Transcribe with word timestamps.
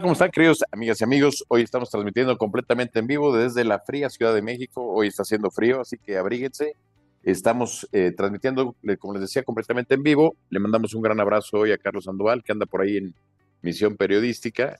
¿Cómo 0.00 0.12
están, 0.12 0.30
queridos 0.30 0.62
amigas 0.70 1.00
y 1.00 1.04
amigos? 1.04 1.44
Hoy 1.48 1.62
estamos 1.62 1.90
transmitiendo 1.90 2.36
completamente 2.38 3.00
en 3.00 3.08
vivo 3.08 3.36
desde 3.36 3.64
la 3.64 3.80
fría 3.80 4.08
Ciudad 4.08 4.32
de 4.32 4.42
México. 4.42 4.86
Hoy 4.86 5.08
está 5.08 5.22
haciendo 5.22 5.50
frío, 5.50 5.80
así 5.80 5.96
que 5.98 6.16
abríguense. 6.16 6.74
Estamos 7.24 7.88
eh, 7.90 8.12
transmitiendo, 8.16 8.76
como 9.00 9.14
les 9.14 9.22
decía, 9.22 9.42
completamente 9.42 9.94
en 9.94 10.04
vivo. 10.04 10.36
Le 10.50 10.60
mandamos 10.60 10.94
un 10.94 11.02
gran 11.02 11.18
abrazo 11.18 11.58
hoy 11.58 11.72
a 11.72 11.78
Carlos 11.78 12.04
Sandoval, 12.04 12.44
que 12.44 12.52
anda 12.52 12.66
por 12.66 12.82
ahí 12.82 12.98
en 12.98 13.14
misión 13.62 13.96
periodística. 13.96 14.78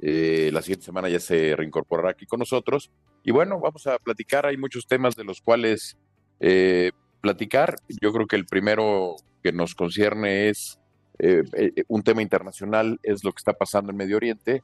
Eh, 0.00 0.50
la 0.52 0.62
siguiente 0.62 0.86
semana 0.86 1.08
ya 1.08 1.20
se 1.20 1.54
reincorporará 1.54 2.10
aquí 2.10 2.26
con 2.26 2.40
nosotros. 2.40 2.90
Y 3.22 3.30
bueno, 3.30 3.60
vamos 3.60 3.86
a 3.86 3.98
platicar. 3.98 4.46
Hay 4.46 4.56
muchos 4.56 4.86
temas 4.88 5.14
de 5.14 5.24
los 5.24 5.40
cuales 5.40 5.96
eh, 6.40 6.90
platicar. 7.20 7.76
Yo 8.00 8.12
creo 8.12 8.26
que 8.26 8.36
el 8.36 8.46
primero 8.46 9.14
que 9.42 9.52
nos 9.52 9.76
concierne 9.76 10.48
es 10.48 10.80
eh, 11.18 11.42
eh, 11.52 11.84
un 11.88 12.02
tema 12.02 12.22
internacional 12.22 12.98
es 13.02 13.24
lo 13.24 13.32
que 13.32 13.38
está 13.38 13.52
pasando 13.52 13.90
en 13.90 13.96
Medio 13.96 14.16
Oriente. 14.16 14.62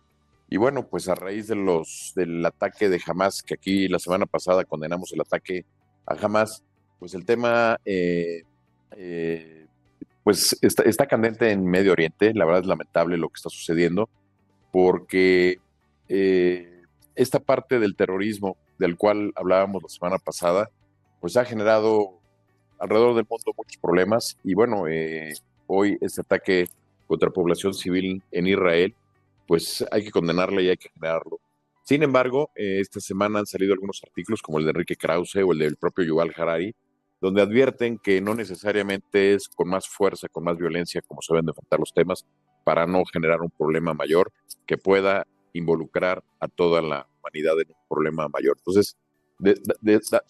Y 0.49 0.57
bueno, 0.59 0.87
pues 0.87 1.09
a 1.09 1.15
raíz 1.15 1.49
de 1.49 1.57
los, 1.57 2.13
del 2.15 2.45
ataque 2.45 2.89
de 2.89 3.01
Hamas, 3.07 3.43
que 3.43 3.55
aquí 3.55 3.89
la 3.89 3.99
semana 3.99 4.27
pasada 4.27 4.65
condenamos 4.65 5.13
el 5.13 5.21
ataque 5.21 5.65
a 6.07 6.15
Hamas, 6.15 6.63
pues 6.99 7.15
el 7.15 7.25
tema 7.25 7.79
eh, 7.85 8.45
pues 10.23 10.59
está, 10.61 10.83
está, 10.83 11.07
candente 11.07 11.51
en 11.51 11.65
Medio 11.65 11.93
Oriente. 11.93 12.35
La 12.35 12.45
verdad 12.45 12.61
es 12.61 12.67
lamentable 12.67 13.17
lo 13.17 13.29
que 13.29 13.37
está 13.37 13.49
sucediendo, 13.49 14.11
porque 14.71 15.59
esta 17.15 17.41
parte 17.41 17.79
del 17.79 17.97
terrorismo 17.97 18.57
del 18.79 18.97
cual 18.97 19.33
hablábamos 19.37 19.83
la 19.83 19.89
semana 19.89 20.19
pasada, 20.19 20.71
pues 21.21 21.37
ha 21.37 21.45
generado 21.45 22.19
alrededor 22.79 23.15
del 23.15 23.27
mundo 23.29 23.53
muchos 23.57 23.77
problemas. 23.77 24.37
Y 24.43 24.55
bueno, 24.55 24.89
eh, 24.89 25.35
hoy 25.67 25.99
este 26.01 26.21
ataque 26.21 26.69
contra 27.07 27.29
la 27.29 27.33
población 27.33 27.75
civil 27.75 28.23
en 28.31 28.47
Israel, 28.47 28.95
pues 29.47 29.85
hay 29.91 30.05
que 30.05 30.11
condenarle 30.11 30.63
y 30.63 30.69
hay 30.71 30.77
que 30.77 30.91
generarlo. 30.91 31.41
Sin 31.85 32.03
embargo, 32.03 32.51
eh, 32.55 32.79
esta 32.81 33.01
semana 33.01 33.41
han 33.41 33.47
salido 33.47 33.73
algunos 33.73 34.01
artículos 34.05 34.41
como 34.41 34.59
el 34.59 34.65
de 34.65 34.71
Enrique 34.71 34.97
Krause 34.97 35.37
o 35.37 35.53
el 35.53 35.59
del 35.59 35.77
propio 35.77 36.05
Yuval 36.05 36.33
Harari, 36.37 36.75
donde 37.21 37.43
advierten 37.43 37.99
que 37.99 38.21
no 38.21 38.35
necesariamente 38.35 39.35
es 39.35 39.49
con 39.49 39.69
más 39.69 39.89
fuerza, 39.89 40.29
con 40.29 40.45
más 40.45 40.59
violencia 40.59 41.03
como 41.03 41.23
se 41.23 41.33
deben 41.33 41.47
de 41.47 41.51
enfrentar 41.51 41.79
los 41.81 41.93
temas 41.93 42.27
para 42.65 42.87
no 42.87 43.05
generar 43.05 43.41
un 43.41 43.51
problema 43.51 43.95
mayor 43.95 44.33
que 44.67 44.79
pueda 44.79 45.27
involucrar 45.53 46.25
a 46.41 46.49
toda 46.49 46.83
la 46.83 47.07
humanidad 47.21 47.61
en 47.61 47.69
un 47.69 47.89
problema 47.89 48.29
mayor. 48.29 48.57
Entonces, 48.59 48.97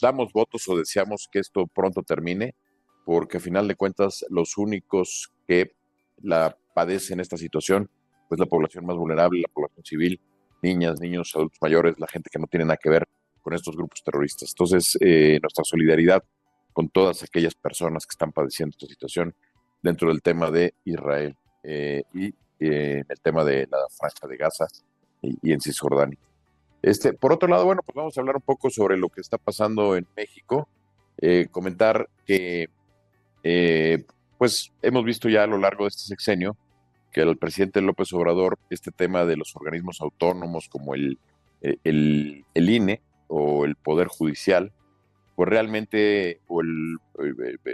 damos 0.00 0.32
votos 0.32 0.68
o 0.68 0.76
deseamos 0.76 1.28
que 1.30 1.38
esto 1.38 1.66
pronto 1.66 2.02
termine, 2.02 2.54
porque 3.04 3.38
a 3.38 3.40
final 3.40 3.68
de 3.68 3.74
cuentas 3.74 4.24
los 4.28 4.56
únicos 4.58 5.32
que 5.46 5.74
la 6.22 6.56
padecen 6.74 7.20
esta 7.20 7.36
situación, 7.36 7.90
pues 8.28 8.38
la 8.38 8.46
población 8.46 8.86
más 8.86 8.96
vulnerable, 8.96 9.40
la 9.40 9.52
población 9.52 9.84
civil, 9.84 10.20
niñas, 10.62 11.00
niños, 11.00 11.32
adultos 11.34 11.58
mayores, 11.60 11.98
la 11.98 12.06
gente 12.06 12.30
que 12.32 12.38
no 12.38 12.46
tiene 12.46 12.64
nada 12.64 12.78
que 12.78 12.88
ver 12.88 13.08
con 13.42 13.52
estos 13.54 13.76
grupos 13.76 14.02
terroristas. 14.02 14.50
Entonces, 14.50 14.96
eh, 15.00 15.38
nuestra 15.42 15.64
solidaridad 15.64 16.22
con 16.72 16.88
todas 16.88 17.22
aquellas 17.22 17.54
personas 17.54 18.06
que 18.06 18.12
están 18.12 18.32
padeciendo 18.32 18.70
esta 18.70 18.86
situación 18.86 19.34
dentro 19.82 20.08
del 20.08 20.22
tema 20.22 20.50
de 20.50 20.74
Israel 20.84 21.36
eh, 21.64 22.04
y 22.14 22.34
eh, 22.60 23.02
el 23.06 23.20
tema 23.20 23.44
de 23.44 23.66
la 23.70 23.78
franja 23.90 24.26
de 24.26 24.36
Gaza 24.36 24.66
y, 25.20 25.52
en 25.52 25.60
Cisjordania. 25.60 26.18
Este, 26.80 27.12
por 27.12 27.32
otro 27.32 27.48
lado, 27.48 27.64
bueno, 27.64 27.82
pues 27.84 27.94
vamos 27.94 28.16
a 28.16 28.20
hablar 28.20 28.36
un 28.36 28.42
poco 28.42 28.70
sobre 28.70 28.96
lo 28.96 29.08
que 29.08 29.20
está 29.20 29.38
pasando 29.38 29.96
en 29.96 30.06
México. 30.16 30.68
comentar 31.50 32.08
que 32.26 32.68
eh, 33.44 34.04
pues 34.38 34.72
hemos 34.82 35.04
visto 35.04 35.28
ya 35.28 35.44
a 35.44 35.46
lo 35.46 35.58
largo 35.58 35.84
de 35.84 35.88
este 35.88 36.02
sexenio 36.02 36.56
que 37.12 37.20
el 37.20 37.36
presidente 37.36 37.82
López 37.82 38.12
Obrador, 38.12 38.58
este 38.70 38.90
tema 38.90 39.24
de 39.24 39.36
los 39.36 39.54
organismos 39.54 40.00
autónomos 40.00 40.68
como 40.68 40.94
el, 40.94 41.18
eh, 41.60 41.76
el, 41.84 42.44
INE 42.54 43.02
o 43.28 43.64
el 43.64 43.76
Poder 43.76 44.08
Judicial, 44.08 44.72
pues 45.36 45.48
realmente, 45.48 46.40
o 46.48 46.62
el, 46.62 46.96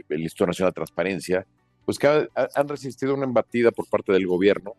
el, 0.09 0.21
Instituto 0.21 0.49
Nacional 0.49 0.73
de 0.73 0.77
Transparencia, 0.77 1.47
pues 1.85 1.99
que 1.99 2.29
han 2.35 2.69
resistido 2.69 3.15
una 3.15 3.25
embatida 3.25 3.71
por 3.71 3.89
parte 3.89 4.13
del 4.13 4.27
gobierno 4.27 4.75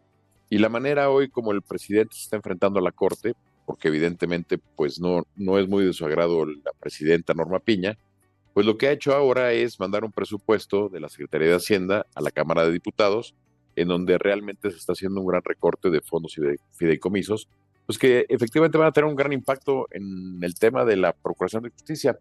y 0.49 0.57
la 0.57 0.69
manera 0.69 1.09
hoy 1.09 1.29
como 1.29 1.51
el 1.51 1.61
presidente 1.61 2.15
se 2.15 2.23
está 2.23 2.35
enfrentando 2.35 2.79
a 2.79 2.83
la 2.83 2.91
Corte, 2.91 3.33
porque 3.65 3.87
evidentemente 3.87 4.57
pues 4.57 4.99
no, 4.99 5.23
no 5.35 5.59
es 5.59 5.67
muy 5.67 5.85
de 5.85 5.93
su 5.93 6.05
agrado 6.05 6.45
la 6.45 6.71
presidenta 6.79 7.33
Norma 7.33 7.59
Piña, 7.59 7.97
pues 8.53 8.65
lo 8.65 8.77
que 8.77 8.87
ha 8.87 8.91
hecho 8.91 9.13
ahora 9.13 9.53
es 9.53 9.79
mandar 9.79 10.03
un 10.03 10.11
presupuesto 10.11 10.89
de 10.89 10.99
la 10.99 11.09
Secretaría 11.09 11.49
de 11.49 11.55
Hacienda 11.55 12.05
a 12.15 12.21
la 12.21 12.31
Cámara 12.31 12.65
de 12.65 12.71
Diputados, 12.71 13.35
en 13.75 13.87
donde 13.87 14.17
realmente 14.17 14.71
se 14.71 14.77
está 14.77 14.93
haciendo 14.93 15.21
un 15.21 15.27
gran 15.27 15.43
recorte 15.43 15.89
de 15.89 16.01
fondos 16.01 16.37
y 16.37 16.41
de 16.41 16.59
fideicomisos, 16.73 17.47
pues 17.85 17.97
que 17.97 18.25
efectivamente 18.29 18.77
van 18.77 18.87
a 18.87 18.91
tener 18.91 19.09
un 19.09 19.15
gran 19.15 19.33
impacto 19.33 19.87
en 19.91 20.39
el 20.41 20.55
tema 20.55 20.85
de 20.85 20.97
la 20.97 21.13
Procuración 21.13 21.63
de 21.63 21.69
Justicia. 21.69 22.17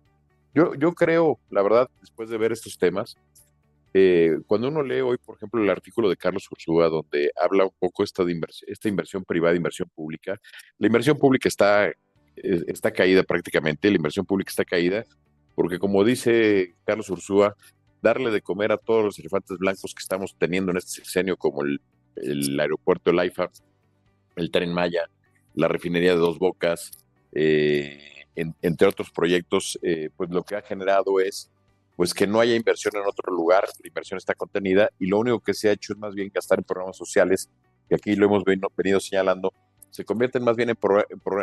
Yo, 0.54 0.74
yo 0.74 0.92
creo, 0.94 1.38
la 1.50 1.62
verdad, 1.62 1.88
después 2.00 2.30
de 2.30 2.38
ver 2.38 2.52
estos 2.52 2.78
temas, 2.78 3.16
eh, 3.94 4.38
cuando 4.46 4.68
uno 4.68 4.82
lee 4.82 5.00
hoy, 5.00 5.16
por 5.18 5.36
ejemplo, 5.36 5.62
el 5.62 5.70
artículo 5.70 6.08
de 6.08 6.16
Carlos 6.16 6.48
Ursúa, 6.50 6.88
donde 6.88 7.30
habla 7.40 7.64
un 7.64 7.74
poco 7.78 8.04
esta, 8.04 8.24
de 8.24 8.38
esta 8.66 8.88
inversión 8.88 9.24
privada, 9.24 9.56
inversión 9.56 9.88
pública, 9.94 10.38
la 10.78 10.86
inversión 10.86 11.18
pública 11.18 11.48
está, 11.48 11.88
eh, 11.88 11.94
está 12.66 12.92
caída 12.92 13.22
prácticamente, 13.22 13.90
la 13.90 13.96
inversión 13.96 14.26
pública 14.26 14.50
está 14.50 14.64
caída, 14.64 15.04
porque 15.58 15.80
como 15.80 16.04
dice 16.04 16.76
Carlos 16.84 17.10
Ursúa, 17.10 17.56
darle 18.00 18.30
de 18.30 18.42
comer 18.42 18.70
a 18.70 18.76
todos 18.76 19.04
los 19.04 19.18
elefantes 19.18 19.58
blancos 19.58 19.92
que 19.92 20.02
estamos 20.02 20.36
teniendo 20.38 20.70
en 20.70 20.76
este 20.76 20.92
sexenio, 20.92 21.36
como 21.36 21.62
el, 21.62 21.80
aeropuerto 22.60 23.10
AIFA, 23.10 23.50
el 24.36 24.52
Tren 24.52 24.72
Maya, 24.72 25.10
la 25.54 25.66
refinería 25.66 26.12
de 26.12 26.18
Dos 26.18 26.38
Bocas, 26.38 26.92
eh, 27.32 28.24
entre 28.36 28.86
otros 28.86 29.10
proyectos, 29.10 29.76
eh, 29.82 30.10
pues 30.16 30.30
lo 30.30 30.44
que 30.44 30.54
ha 30.54 30.62
generado 30.62 31.18
es 31.18 31.50
pues 31.96 32.14
que 32.14 32.28
no 32.28 32.38
haya 32.38 32.54
inversión 32.54 32.94
en 32.94 33.02
otro 33.04 33.34
lugar, 33.34 33.64
la 33.82 33.88
inversión 33.88 34.16
está 34.16 34.36
contenida 34.36 34.90
y 35.00 35.08
lo 35.08 35.18
único 35.18 35.40
que 35.40 35.54
se 35.54 35.70
ha 35.70 35.72
hecho 35.72 35.92
es 35.92 35.98
más 35.98 36.14
bien 36.14 36.30
gastar 36.32 36.60
en 36.60 36.64
programas 36.66 36.96
sociales, 36.96 37.50
que 37.88 37.96
aquí 37.96 38.14
lo 38.14 38.26
hemos 38.26 38.44
venido 38.76 39.00
señalando, 39.00 39.52
se 39.90 40.04
convierten 40.04 40.44
más 40.44 40.54
bien 40.54 40.68
en, 40.68 40.78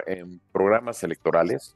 en 0.08 0.42
programas 0.54 1.04
electorales, 1.04 1.75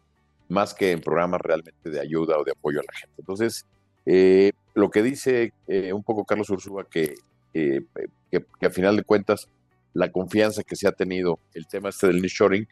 más 0.50 0.74
que 0.74 0.92
en 0.92 1.02
programas 1.02 1.40
realmente 1.42 1.90
de 1.90 2.00
ayuda 2.00 2.38
o 2.38 2.44
de 2.44 2.52
apoyo 2.52 2.80
a 2.82 2.84
la 2.84 2.94
gente. 2.94 3.16
Entonces, 3.20 3.66
eh, 4.06 4.52
lo 4.74 4.90
que 4.90 5.04
dice 5.04 5.54
eh, 5.68 5.94
un 5.94 6.04
poco 6.04 6.26
Carlos 6.26 6.50
Ursúa, 6.50 6.86
que, 6.90 7.16
que, 7.54 7.86
que, 8.32 8.66
a 8.66 8.70
final 8.70 8.98
de 8.98 9.04
cuentas 9.04 9.48
la 9.94 10.12
confianza 10.12 10.64
que 10.64 10.76
se 10.76 10.88
ha 10.88 10.92
tenido, 10.92 11.40
el 11.54 11.68
tema 11.68 11.90
este 11.90 12.08
del 12.08 12.22
nearshoring, 12.22 12.68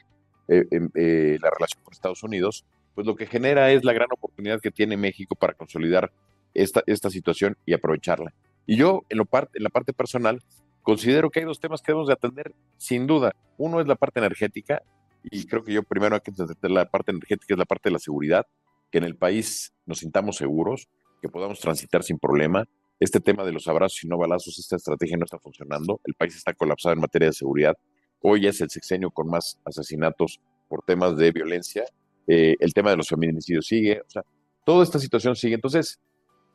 eh, 0.49 1.37
la 1.41 1.49
relación 1.49 1.83
con 1.83 1.93
Estados 1.93 2.23
Unidos, 2.23 2.65
pues 2.95 3.05
lo 3.05 3.15
que 3.15 3.27
genera 3.27 3.71
es 3.71 3.83
la 3.83 3.93
gran 3.93 4.07
oportunidad 4.11 4.59
que 4.59 4.71
tiene 4.71 4.97
México 4.97 5.35
para 5.35 5.53
consolidar 5.53 6.11
esta, 6.53 6.81
esta 6.87 7.09
situación 7.09 7.55
y 7.65 7.73
aprovecharla. 7.73 8.33
Y 8.65 8.75
yo, 8.75 9.03
en, 9.09 9.19
lo 9.19 9.27
en 9.31 9.63
la 9.63 9.69
parte 9.69 9.93
personal, 9.93 10.41
considero 10.81 11.29
que 11.29 11.41
hay 11.41 11.45
dos 11.45 11.59
temas 11.59 11.81
que 11.81 11.91
debemos 11.91 12.07
de 12.07 12.13
atender, 12.13 12.53
sin 12.77 13.05
duda. 13.05 13.33
Uno 13.57 13.81
es 13.81 13.87
la 13.87 13.95
parte 13.95 14.19
energética, 14.19 14.81
y 15.23 15.45
creo 15.45 15.63
que 15.63 15.73
yo 15.73 15.83
primero 15.83 16.15
hay 16.15 16.21
que 16.21 16.31
entender 16.31 16.71
la 16.71 16.89
parte 16.89 17.11
energética, 17.11 17.53
es 17.53 17.57
la 17.57 17.65
parte 17.65 17.89
de 17.89 17.93
la 17.93 17.99
seguridad, 17.99 18.45
que 18.91 18.97
en 18.97 19.03
el 19.03 19.15
país 19.15 19.73
nos 19.85 19.99
sintamos 19.99 20.37
seguros, 20.37 20.87
que 21.21 21.29
podamos 21.29 21.59
transitar 21.59 22.03
sin 22.03 22.19
problema. 22.19 22.65
Este 22.99 23.19
tema 23.19 23.43
de 23.43 23.51
los 23.51 23.67
abrazos 23.67 24.03
y 24.03 24.07
no 24.07 24.17
balazos, 24.17 24.57
esta 24.57 24.75
estrategia 24.75 25.17
no 25.17 25.25
está 25.25 25.37
funcionando. 25.39 26.01
El 26.03 26.13
país 26.15 26.35
está 26.35 26.53
colapsado 26.53 26.93
en 26.93 27.01
materia 27.01 27.27
de 27.27 27.33
seguridad. 27.33 27.75
Hoy 28.21 28.47
es 28.47 28.61
el 28.61 28.69
sexenio 28.69 29.11
con 29.11 29.27
más 29.27 29.59
asesinatos 29.65 30.39
por 30.67 30.83
temas 30.83 31.15
de 31.15 31.31
violencia. 31.31 31.85
Eh, 32.27 32.55
el 32.59 32.73
tema 32.73 32.89
de 32.89 32.97
los 32.97 33.07
feminicidios 33.07 33.67
sigue. 33.67 34.01
O 34.01 34.09
sea, 34.09 34.23
toda 34.65 34.83
esta 34.83 34.99
situación 34.99 35.35
sigue. 35.35 35.55
Entonces, 35.55 35.99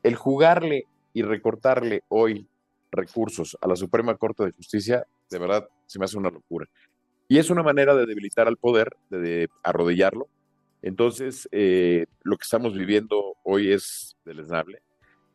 el 0.03 0.17
jugarle 0.17 0.87
y 1.13 1.23
recortarle 1.23 2.03
hoy 2.09 2.49
recursos 2.91 3.57
a 3.61 3.69
la 3.69 3.77
Suprema 3.77 4.17
Corte 4.17 4.45
de 4.45 4.53
Justicia, 4.53 5.07
de 5.31 5.39
verdad, 5.39 5.69
se 5.87 5.99
me 5.99 6.05
hace 6.05 6.19
una 6.19 6.31
locura. 6.31 6.67
Y 7.33 7.39
es 7.39 7.49
una 7.49 7.63
manera 7.63 7.95
de 7.95 8.05
debilitar 8.05 8.47
al 8.47 8.59
poder, 8.59 8.95
de, 9.09 9.49
arrodillarlo. 9.63 10.29
Entonces, 10.83 11.49
eh, 11.51 12.05
lo 12.25 12.37
que 12.37 12.43
estamos 12.43 12.75
viviendo 12.75 13.39
hoy 13.43 13.73
es 13.73 14.19
deleznable, 14.27 14.83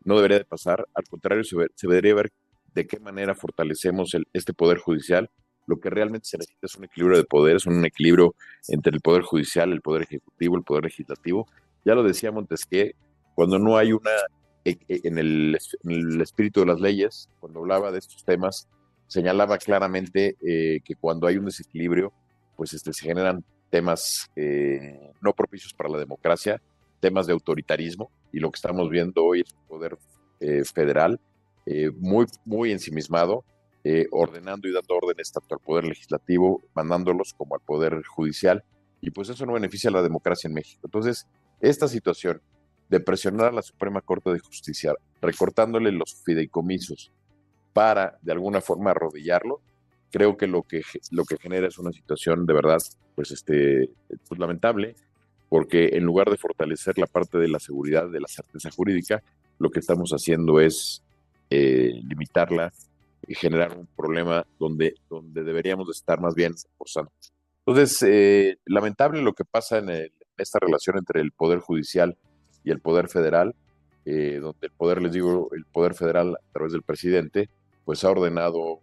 no 0.04 0.18
debería 0.18 0.38
de 0.38 0.46
pasar, 0.46 0.88
al 0.94 1.06
contrario, 1.06 1.44
se, 1.44 1.56
debería 1.82 2.14
ver 2.14 2.32
de 2.76 2.86
qué 2.86 3.00
manera 3.00 3.34
fortalecemos 3.34 4.16
este 4.32 4.54
poder 4.54 4.78
judicial. 4.78 5.32
Lo 5.66 5.80
que 5.80 5.90
realmente 5.90 6.28
se 6.28 6.38
necesita 6.38 6.68
es 6.68 6.76
un 6.76 6.84
equilibrio 6.84 7.18
de 7.18 7.24
poderes, 7.24 7.66
un 7.66 7.84
equilibrio 7.84 8.36
entre 8.68 8.94
el 8.94 9.02
poder 9.02 9.24
judicial, 9.24 9.72
el 9.72 9.82
poder 9.82 10.04
ejecutivo, 10.04 10.56
el 10.56 10.64
poder 10.64 10.84
legislativo. 10.84 11.48
Ya 11.84 11.96
lo 11.96 12.04
decía 12.04 12.32
Montesquieu, 12.32 12.92
cuando 13.34 13.58
no 13.58 13.76
hay 13.76 13.94
una, 13.94 14.12
e, 14.66 14.78
e, 14.88 15.00
en 15.04 15.18
el, 15.18 15.58
en 15.84 15.92
el 15.92 16.22
espíritu 16.22 16.60
de 16.60 16.68
las 16.68 16.80
leyes, 16.80 17.28
cuando 17.40 17.62
hablaba 17.62 17.92
de 17.92 17.98
estos 17.98 18.24
temas, 18.24 18.68
señalaba 19.08 19.58
claramente 19.58 20.36
eh, 20.46 20.82
que 20.84 20.96
cuando 20.96 21.28
hay 21.28 21.38
un 21.38 21.46
desequilibrio, 21.46 22.14
pues 22.56 22.74
este, 22.74 22.94
se 22.94 23.06
generan 23.06 23.44
temas 23.70 24.30
eh, 24.36 25.12
no 25.22 25.34
propicios 25.34 25.74
para 25.74 25.90
la 25.90 25.98
democracia, 25.98 26.62
temas 27.00 27.28
de 27.28 27.34
autoritarismo, 27.34 28.12
y 28.32 28.40
lo 28.40 28.52
que 28.52 28.58
estamos 28.58 28.90
viendo 28.90 29.24
hoy 29.24 29.42
es 29.42 29.54
un 29.54 29.68
poder 29.68 29.98
eh, 30.40 30.64
federal 30.64 31.20
muy, 31.98 32.26
muy 32.46 32.72
ensimismado, 32.72 33.44
ordenando 34.12 34.70
y 34.70 34.72
dando 34.72 34.96
órdenes 34.96 35.34
tanto 35.34 35.56
al 35.56 35.60
Poder 35.60 35.84
Legislativo, 35.84 36.62
mandándolos 36.74 37.34
como 37.34 37.56
al 37.56 37.62
Poder 37.62 38.04
Judicial, 38.06 38.64
y 39.02 39.12
pues 39.12 39.28
eso 39.28 39.46
no 39.46 39.52
beneficia 39.52 39.90
a 39.90 39.94
la 39.94 40.02
democracia 40.02 40.48
en 40.48 40.54
México. 40.54 40.80
Entonces, 40.86 41.28
esta 41.60 41.90
situación 41.90 42.42
de 42.88 43.02
presionar 43.02 43.48
a 43.48 43.52
la 43.52 43.62
Suprema 43.62 44.00
Corte 44.00 44.32
de 44.32 44.40
Justicia, 44.40 44.94
recortándole 45.22 45.92
los 45.92 46.16
fideicomisos 46.24 47.12
para 47.78 48.18
de 48.24 48.32
alguna 48.32 48.60
forma 48.60 48.90
arrodillarlo, 48.90 49.62
creo 50.10 50.36
que 50.36 50.48
lo 50.48 50.64
que, 50.64 50.82
lo 51.12 51.26
que 51.26 51.38
genera 51.38 51.68
es 51.68 51.78
una 51.78 51.92
situación 51.92 52.48
de 52.48 52.54
verdad, 52.56 52.80
pues, 53.14 53.30
este, 53.30 53.92
pues 54.28 54.40
lamentable, 54.40 54.96
porque 55.48 55.90
en 55.94 56.04
lugar 56.04 56.32
de 56.32 56.38
fortalecer 56.38 56.98
la 56.98 57.06
parte 57.06 57.38
de 57.38 57.48
la 57.48 57.60
seguridad, 57.60 58.10
de 58.10 58.20
la 58.20 58.28
certeza 58.28 58.72
jurídica, 58.72 59.22
lo 59.60 59.70
que 59.70 59.80
estamos 59.80 60.10
haciendo 60.10 60.60
es 60.60 61.04
eh, 61.52 62.02
limitarla 62.04 62.74
y 63.28 63.36
generar 63.36 63.78
un 63.78 63.88
problema 63.96 64.44
donde, 64.58 64.96
donde 65.08 65.44
deberíamos 65.44 65.88
estar 65.96 66.20
más 66.20 66.34
bien 66.34 66.56
forzando. 66.80 67.12
Entonces, 67.64 68.02
eh, 68.08 68.58
lamentable 68.66 69.22
lo 69.22 69.34
que 69.34 69.46
pasa 69.46 69.78
en, 69.78 70.10
esta 70.36 70.58
relación 70.58 70.98
entre 70.98 71.22
el 71.22 71.32
Poder 71.32 71.60
Judicial 71.60 72.18
y 72.64 72.72
el 72.72 72.80
Poder 72.80 73.08
Federal, 73.08 73.54
eh, 74.04 74.40
donde 74.42 74.66
el 74.66 74.72
Poder, 74.72 75.00
les 75.00 75.12
digo, 75.12 75.50
el 75.54 75.66
Poder 75.66 75.94
Federal 75.94 76.38
a 76.38 76.54
través 76.54 76.74
del 76.74 76.82
presidente, 76.82 77.52
pues 77.88 78.04
ha 78.04 78.12
ordenado 78.12 78.82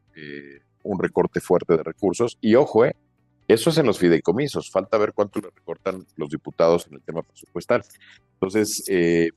un 0.82 0.98
recorte 0.98 1.38
fuerte 1.38 1.76
de 1.76 1.82
recursos. 1.82 2.38
Y 2.40 2.54
ojo, 2.54 2.86
eh, 2.86 2.96
eso 3.46 3.68
es 3.68 3.76
en 3.76 3.84
los 3.84 3.98
fideicomisos. 3.98 4.70
Falta 4.70 4.96
ver 4.96 5.12
cuánto 5.12 5.40
le 5.40 5.50
recortan 5.54 6.06
los 6.16 6.30
diputados 6.30 6.86
en 6.86 6.94
el 6.94 7.02
tema 7.02 7.20
presupuestal. 7.22 7.84
Entonces, 8.32 8.82
eh, 8.88 9.28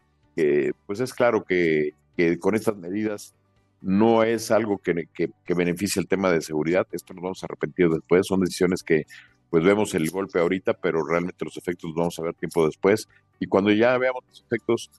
pues 0.86 1.02
es 1.02 1.14
claro 1.14 1.44
que, 1.44 1.92
con 2.40 2.56
estas 2.56 2.78
medidas 2.78 3.36
no 3.82 4.24
es 4.24 4.52
algo 4.52 4.78
que, 4.78 5.10
que, 5.14 5.54
beneficie 5.54 6.02
el 6.02 6.08
tema 6.08 6.32
de 6.32 6.40
seguridad. 6.40 6.88
Esto 6.94 7.14
nos 7.14 7.24
vamos 7.24 7.44
a 7.44 7.48
arrepentir 7.48 7.90
después. 7.90 8.26
Son 8.26 8.40
decisiones 8.40 8.84
que 8.84 9.06
pues 9.50 9.66
vemos 9.66 9.94
el 9.96 10.10
golpe 10.10 10.40
ahorita, 10.40 10.76
pero 10.76 11.06
realmente 11.06 11.44
los 11.44 11.58
efectos 11.58 11.90
los 11.90 11.96
vamos 11.98 12.20
a 12.20 12.24
ver 12.24 12.36
tiempo 12.36 12.66
después. 12.66 13.10
Y 13.38 13.48
cuando 13.48 13.74
ya 13.74 13.98
veamos 13.98 14.24
los 14.30 14.42
efectos 14.44 14.90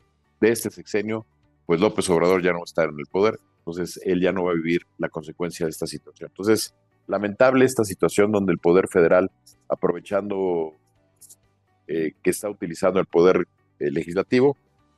de 0.42 0.50
este 0.50 0.68
sexenio, 0.70 1.24
pues 1.64 1.80
López 1.80 2.10
Obrador 2.10 2.42
ya 2.42 2.52
no 2.52 2.58
va 2.58 2.64
a 2.64 2.64
estar 2.64 2.90
en 2.90 2.98
el 2.98 3.06
poder 3.06 3.38
entonces 3.68 4.00
él 4.04 4.22
ya 4.22 4.32
no 4.32 4.44
va 4.44 4.52
a 4.52 4.54
vivir 4.54 4.86
la 4.96 5.10
consecuencia 5.10 5.66
de 5.66 5.70
esta 5.70 5.86
situación. 5.86 6.30
Entonces, 6.30 6.74
lamentable 7.06 7.66
esta 7.66 7.84
situación 7.84 8.32
donde 8.32 8.50
el 8.50 8.58
Poder 8.58 8.88
Federal, 8.88 9.30
aprovechando 9.68 10.72
eh, 11.86 12.12
que 12.22 12.30
está 12.30 12.48
utilizando 12.48 12.98
el 12.98 13.06
Poder 13.06 13.46
eh, 13.78 13.90
Legislativo, 13.90 14.56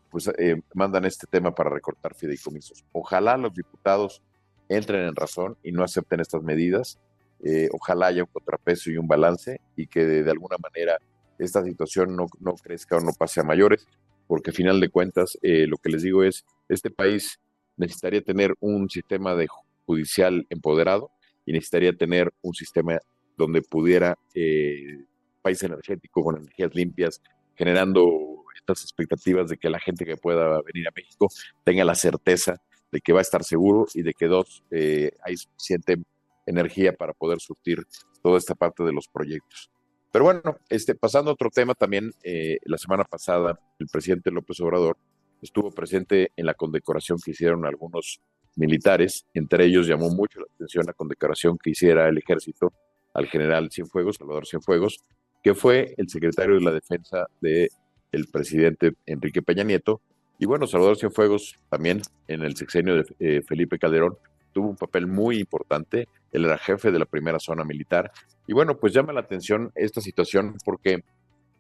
pues 0.08 0.30
eh, 0.38 0.62
mandan 0.74 1.04
este 1.04 1.26
tema 1.26 1.52
para 1.52 1.70
recortar 1.70 2.14
fideicomisos. 2.14 2.84
Ojalá 2.92 3.36
los 3.36 3.52
diputados 3.52 4.22
entren 4.68 5.04
en 5.04 5.16
razón 5.16 5.56
y 5.64 5.72
no 5.72 5.82
acepten 5.82 6.20
estas 6.20 6.42
medidas. 6.44 7.00
ojalá 7.72 8.08
haya 8.08 8.22
un 8.22 8.30
contrapeso 8.32 8.90
y 8.90 8.98
un 8.98 9.08
balance 9.08 9.60
y 9.74 9.88
que 9.88 10.04
de, 10.04 10.30
alguna 10.30 10.58
manera 10.62 10.98
esta 11.38 11.64
situación 11.64 12.14
no, 12.14 12.26
no, 12.38 12.54
crezca 12.54 12.98
o 12.98 13.00
no 13.00 13.12
pase 13.18 13.40
a 13.40 13.44
mayores, 13.44 13.88
porque 14.28 14.50
a 14.50 14.52
final 14.52 14.78
de 14.78 14.90
cuentas 14.90 15.38
lo 15.42 15.76
que 15.78 15.90
les 15.90 16.02
digo 16.02 16.22
es, 16.22 16.44
este 16.68 16.90
país 16.90 17.40
necesitaría 17.80 18.22
tener 18.22 18.54
un 18.60 18.88
sistema 18.88 19.34
de 19.34 19.48
judicial 19.86 20.46
empoderado 20.50 21.10
y 21.46 21.52
necesitaría 21.52 21.92
tener 21.96 22.32
un 22.42 22.54
sistema 22.54 22.98
donde 23.36 23.62
pudiera, 23.62 24.16
eh, 24.34 25.04
país 25.42 25.62
energético 25.62 26.22
con 26.22 26.36
energías 26.36 26.74
limpias, 26.74 27.22
generando 27.56 28.44
estas 28.54 28.82
expectativas 28.82 29.48
de 29.48 29.56
que 29.56 29.70
la 29.70 29.80
gente 29.80 30.04
que 30.04 30.16
pueda 30.16 30.60
venir 30.62 30.86
a 30.86 30.92
México 30.94 31.28
tenga 31.64 31.84
la 31.84 31.94
certeza 31.94 32.60
de 32.92 33.00
que 33.00 33.12
va 33.12 33.20
a 33.20 33.22
estar 33.22 33.42
seguro 33.42 33.86
y 33.94 34.02
de 34.02 34.12
que 34.12 34.26
dos, 34.26 34.62
eh, 34.70 35.12
hay 35.24 35.36
suficiente 35.38 35.96
energía 36.44 36.92
para 36.92 37.14
poder 37.14 37.40
surtir 37.40 37.78
toda 38.22 38.36
esta 38.36 38.54
parte 38.54 38.84
de 38.84 38.92
los 38.92 39.08
proyectos. 39.08 39.70
Pero 40.12 40.24
bueno, 40.24 40.58
este, 40.68 40.94
pasando 40.94 41.30
a 41.30 41.34
otro 41.34 41.48
tema 41.50 41.74
también, 41.74 42.12
eh, 42.22 42.58
la 42.64 42.76
semana 42.76 43.04
pasada 43.04 43.58
el 43.78 43.86
presidente 43.86 44.30
López 44.30 44.60
Obrador 44.60 44.98
estuvo 45.42 45.70
presente 45.70 46.32
en 46.36 46.46
la 46.46 46.54
condecoración 46.54 47.18
que 47.24 47.32
hicieron 47.32 47.66
algunos 47.66 48.20
militares, 48.56 49.26
entre 49.34 49.66
ellos 49.66 49.86
llamó 49.86 50.10
mucho 50.10 50.40
la 50.40 50.46
atención 50.54 50.84
la 50.86 50.92
condecoración 50.92 51.56
que 51.56 51.70
hiciera 51.70 52.08
el 52.08 52.18
ejército 52.18 52.72
al 53.14 53.26
general 53.26 53.70
Cienfuegos, 53.70 54.16
Salvador 54.16 54.46
Cienfuegos, 54.46 54.98
que 55.42 55.54
fue 55.54 55.94
el 55.96 56.08
secretario 56.08 56.56
de 56.56 56.60
la 56.60 56.72
defensa 56.72 57.26
del 57.40 57.68
el 58.12 58.26
presidente 58.26 58.92
Enrique 59.06 59.42
Peña 59.42 59.64
Nieto. 59.64 60.00
Y 60.38 60.46
bueno, 60.46 60.66
Salvador 60.66 60.96
Cienfuegos 60.96 61.56
también 61.68 62.02
en 62.28 62.42
el 62.42 62.56
sexenio 62.56 62.96
de 62.96 63.04
eh, 63.20 63.42
Felipe 63.42 63.78
Calderón 63.78 64.16
tuvo 64.52 64.68
un 64.68 64.76
papel 64.76 65.06
muy 65.06 65.38
importante. 65.38 66.08
Él 66.32 66.44
era 66.44 66.58
jefe 66.58 66.90
de 66.90 66.98
la 66.98 67.04
primera 67.04 67.38
zona 67.38 67.64
militar. 67.64 68.10
Y 68.46 68.52
bueno, 68.52 68.78
pues 68.78 68.92
llama 68.92 69.12
la 69.12 69.20
atención 69.20 69.70
esta 69.74 70.00
situación 70.00 70.56
porque, 70.64 71.04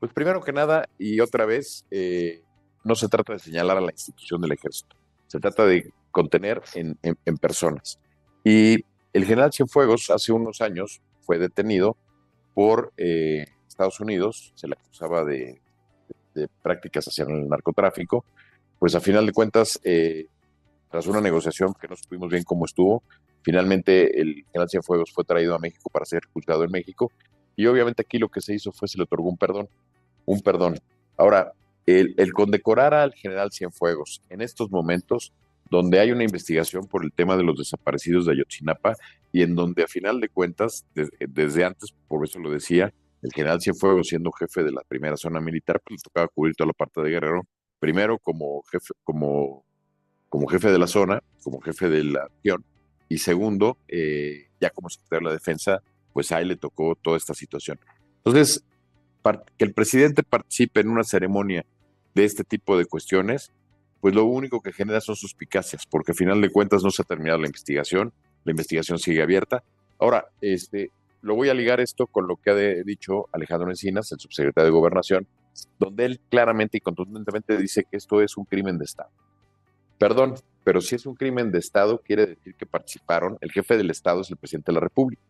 pues 0.00 0.12
primero 0.12 0.40
que 0.40 0.52
nada, 0.52 0.88
y 0.98 1.20
otra 1.20 1.46
vez, 1.46 1.86
eh, 1.90 2.42
no 2.84 2.94
se 2.94 3.08
trata 3.08 3.32
de 3.32 3.38
señalar 3.38 3.76
a 3.76 3.80
la 3.80 3.92
institución 3.92 4.40
del 4.40 4.52
ejército, 4.52 4.96
se 5.26 5.38
trata 5.38 5.66
de 5.66 5.92
contener 6.10 6.62
en, 6.74 7.36
personas. 7.38 7.98
Y 8.44 8.84
el 9.12 9.24
general 9.24 9.52
Cienfuegos 9.52 10.10
hace 10.10 10.32
unos 10.32 10.60
años 10.60 11.00
fue 11.20 11.38
detenido 11.38 11.96
por 12.54 12.92
eh, 12.96 13.46
Estados 13.68 14.00
Unidos, 14.00 14.52
se 14.54 14.68
le 14.68 14.74
acusaba 14.74 15.24
de, 15.24 15.60
prácticas 16.62 17.06
hacia 17.06 17.24
el 17.24 17.48
narcotráfico, 17.48 18.24
pues 18.78 18.94
a 18.94 19.00
final 19.00 19.26
de 19.26 19.32
cuentas, 19.32 19.80
eh, 19.84 20.26
tras 20.90 21.06
una 21.06 21.20
negociación 21.20 21.74
que 21.74 21.88
no 21.88 21.96
supimos 21.96 22.30
bien 22.30 22.44
cómo 22.44 22.64
estuvo, 22.64 23.02
finalmente 23.42 24.20
el 24.20 24.44
general 24.46 24.68
Cienfuegos 24.70 25.12
fue 25.12 25.24
traído 25.24 25.54
a 25.54 25.58
México 25.58 25.90
para 25.90 26.04
ser 26.04 26.22
juzgado 26.32 26.64
en 26.64 26.70
México 26.70 27.12
y 27.56 27.66
obviamente 27.66 28.02
aquí 28.02 28.18
lo 28.18 28.28
que 28.28 28.40
se 28.40 28.54
hizo 28.54 28.72
fue 28.72 28.88
se 28.88 28.96
le 28.96 29.04
otorgó 29.04 29.28
un 29.28 29.36
perdón, 29.36 29.68
un 30.24 30.40
perdón. 30.40 30.78
Ahora, 31.16 31.52
el, 31.86 32.32
condecorar 32.32 32.94
al 32.94 33.14
general 33.14 33.50
Cienfuegos 33.52 34.22
en 34.28 34.40
estos 34.40 34.70
momentos 34.70 35.32
donde 35.70 36.00
hay 36.00 36.10
una 36.10 36.24
investigación 36.24 36.86
por 36.86 37.04
el 37.04 37.12
tema 37.12 37.36
de 37.36 37.44
los 37.44 37.56
desaparecidos 37.56 38.26
de 38.26 38.32
Ayotzinapa 38.32 38.96
y 39.32 39.42
en 39.42 39.54
donde 39.54 39.84
a 39.84 39.86
final 39.86 40.20
de 40.20 40.28
cuentas, 40.28 40.84
desde 40.94 41.64
antes, 41.64 41.94
por 42.08 42.24
eso 42.24 42.40
lo 42.40 42.50
decía, 42.50 42.92
el 43.22 43.32
general 43.32 43.60
Cienfuegos 43.60 44.08
siendo 44.08 44.32
jefe 44.32 44.64
de 44.64 44.72
la 44.72 44.82
primera 44.82 45.16
zona 45.16 45.40
militar, 45.40 45.80
pues 45.84 46.00
le 46.00 46.02
tocaba 46.02 46.28
cubrir 46.28 46.56
toda 46.56 46.68
la 46.68 46.72
parte 46.72 47.00
de 47.02 47.10
Guerrero, 47.10 47.46
primero 47.78 48.18
como 48.18 48.62
jefe, 48.70 48.94
como, 49.04 49.64
como 50.28 50.48
jefe 50.48 50.72
de 50.72 50.78
la 50.78 50.86
zona, 50.86 51.22
como 51.42 51.60
jefe 51.60 51.88
de 51.88 52.04
la 52.04 52.26
región, 52.28 52.64
y 53.08 53.18
segundo, 53.18 53.76
eh, 53.88 54.48
ya 54.60 54.70
como 54.70 54.88
secretario 54.88 55.28
de 55.28 55.34
la 55.34 55.38
defensa, 55.38 55.82
pues 56.12 56.32
a 56.32 56.40
él 56.40 56.48
le 56.48 56.56
tocó 56.56 56.96
toda 56.96 57.16
esta 57.16 57.34
situación. 57.34 57.78
Entonces, 58.18 58.64
que 59.22 59.64
el 59.64 59.74
presidente 59.74 60.22
participe 60.22 60.80
en 60.80 60.88
una 60.88 61.04
ceremonia 61.04 61.64
de 62.14 62.24
este 62.24 62.44
tipo 62.44 62.76
de 62.76 62.86
cuestiones, 62.86 63.52
pues 64.00 64.14
lo 64.14 64.24
único 64.24 64.60
que 64.60 64.72
genera 64.72 65.00
son 65.00 65.16
suspicacias, 65.16 65.86
porque 65.86 66.12
al 66.12 66.16
final 66.16 66.40
de 66.40 66.50
cuentas 66.50 66.82
no 66.82 66.90
se 66.90 67.02
ha 67.02 67.04
terminado 67.04 67.38
la 67.38 67.46
investigación, 67.46 68.12
la 68.44 68.52
investigación 68.52 68.98
sigue 68.98 69.22
abierta. 69.22 69.62
Ahora, 69.98 70.26
este, 70.40 70.90
lo 71.22 71.34
voy 71.34 71.50
a 71.50 71.54
ligar 71.54 71.80
esto 71.80 72.06
con 72.06 72.26
lo 72.26 72.36
que 72.36 72.50
ha 72.50 72.54
dicho 72.54 73.28
Alejandro 73.32 73.68
Encinas, 73.68 74.10
el 74.12 74.18
subsecretario 74.18 74.66
de 74.66 74.78
Gobernación, 74.78 75.26
donde 75.78 76.06
él 76.06 76.20
claramente 76.30 76.78
y 76.78 76.80
contundentemente 76.80 77.56
dice 77.58 77.84
que 77.84 77.98
esto 77.98 78.22
es 78.22 78.36
un 78.36 78.44
crimen 78.44 78.78
de 78.78 78.84
Estado. 78.86 79.10
Perdón, 79.98 80.34
pero 80.64 80.80
si 80.80 80.94
es 80.94 81.04
un 81.04 81.14
crimen 81.14 81.50
de 81.50 81.58
Estado, 81.58 82.00
quiere 82.02 82.26
decir 82.26 82.54
que 82.54 82.64
participaron, 82.64 83.36
el 83.42 83.52
jefe 83.52 83.76
del 83.76 83.90
Estado 83.90 84.22
es 84.22 84.30
el 84.30 84.38
presidente 84.38 84.72
de 84.72 84.74
la 84.74 84.80
República. 84.80 85.22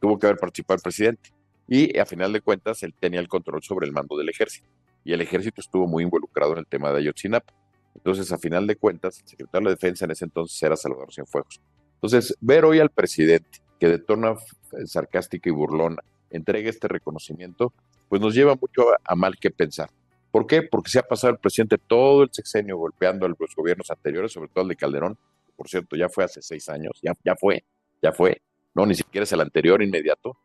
tuvo 0.00 0.18
que 0.18 0.26
haber 0.26 0.38
participado 0.38 0.76
el 0.76 0.82
presidente. 0.82 1.30
Y 1.68 1.98
a 1.98 2.06
final 2.06 2.32
de 2.32 2.40
cuentas, 2.40 2.82
él 2.82 2.94
tenía 2.98 3.20
el 3.20 3.28
control 3.28 3.62
sobre 3.62 3.86
el 3.86 3.92
mando 3.92 4.16
del 4.16 4.30
ejército 4.30 4.68
y 5.04 5.12
el 5.12 5.20
ejército 5.20 5.60
estuvo 5.60 5.86
muy 5.86 6.02
involucrado 6.02 6.52
en 6.52 6.58
el 6.58 6.66
tema 6.66 6.90
de 6.92 6.98
Ayotzinapa. 6.98 7.54
Entonces, 7.94 8.30
a 8.32 8.38
final 8.38 8.66
de 8.66 8.76
cuentas, 8.76 9.20
el 9.20 9.28
secretario 9.28 9.68
de 9.68 9.74
Defensa 9.74 10.04
en 10.04 10.12
ese 10.12 10.24
entonces 10.24 10.62
era 10.62 10.76
Salvador 10.76 11.12
Cienfuegos. 11.12 11.60
Entonces, 11.94 12.36
ver 12.40 12.64
hoy 12.64 12.78
al 12.78 12.90
presidente 12.90 13.60
que 13.78 13.88
de 13.88 13.98
torna 13.98 14.36
sarcástica 14.84 15.48
y 15.48 15.52
burlona 15.52 16.02
entregue 16.30 16.68
este 16.68 16.88
reconocimiento, 16.88 17.72
pues 18.08 18.20
nos 18.20 18.34
lleva 18.34 18.54
mucho 18.54 18.88
a, 19.04 19.14
mal 19.14 19.36
que 19.38 19.50
pensar. 19.50 19.90
¿Por 20.30 20.46
qué? 20.46 20.62
Porque 20.62 20.90
se 20.90 20.98
ha 20.98 21.02
pasado 21.02 21.32
el 21.32 21.38
presidente 21.38 21.78
todo 21.78 22.22
el 22.22 22.28
sexenio 22.32 22.76
golpeando 22.76 23.26
a 23.26 23.28
los 23.28 23.38
gobiernos 23.56 23.90
anteriores, 23.90 24.32
sobre 24.32 24.48
todo 24.48 24.62
el 24.62 24.68
de 24.68 24.76
Calderón, 24.76 25.18
por 25.56 25.68
cierto, 25.68 25.96
ya 25.96 26.08
fue 26.08 26.24
hace 26.24 26.40
seis 26.40 26.68
años, 26.68 27.00
ya 27.02 27.34
fue, 27.34 27.64
ya 28.00 28.12
fue, 28.12 28.40
no, 28.74 28.86
ni 28.86 28.94
siquiera 28.94 29.24
es 29.24 29.32
el 29.32 29.40
anterior 29.40 29.82
inmediato, 29.82 30.36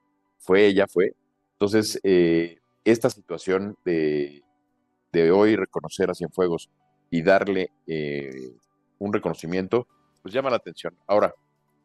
fue, 0.44 0.74
ya 0.74 0.88
fue. 0.88 1.14
Entonces, 1.54 2.00
eh, 2.04 2.58
esta 2.84 3.10
situación 3.10 3.78
de 3.86 4.44
de 5.14 5.32
hoy 5.32 5.56
reconocer 5.56 6.10
a 6.10 6.16
Cienfuegos 6.16 6.70
y 7.10 7.22
darle 7.22 7.70
eh, 7.88 8.52
un 8.98 9.14
reconocimiento, 9.14 9.88
pues 10.22 10.34
llama 10.34 10.50
la 10.50 10.58
atención. 10.58 10.98
Ahora, 11.08 11.34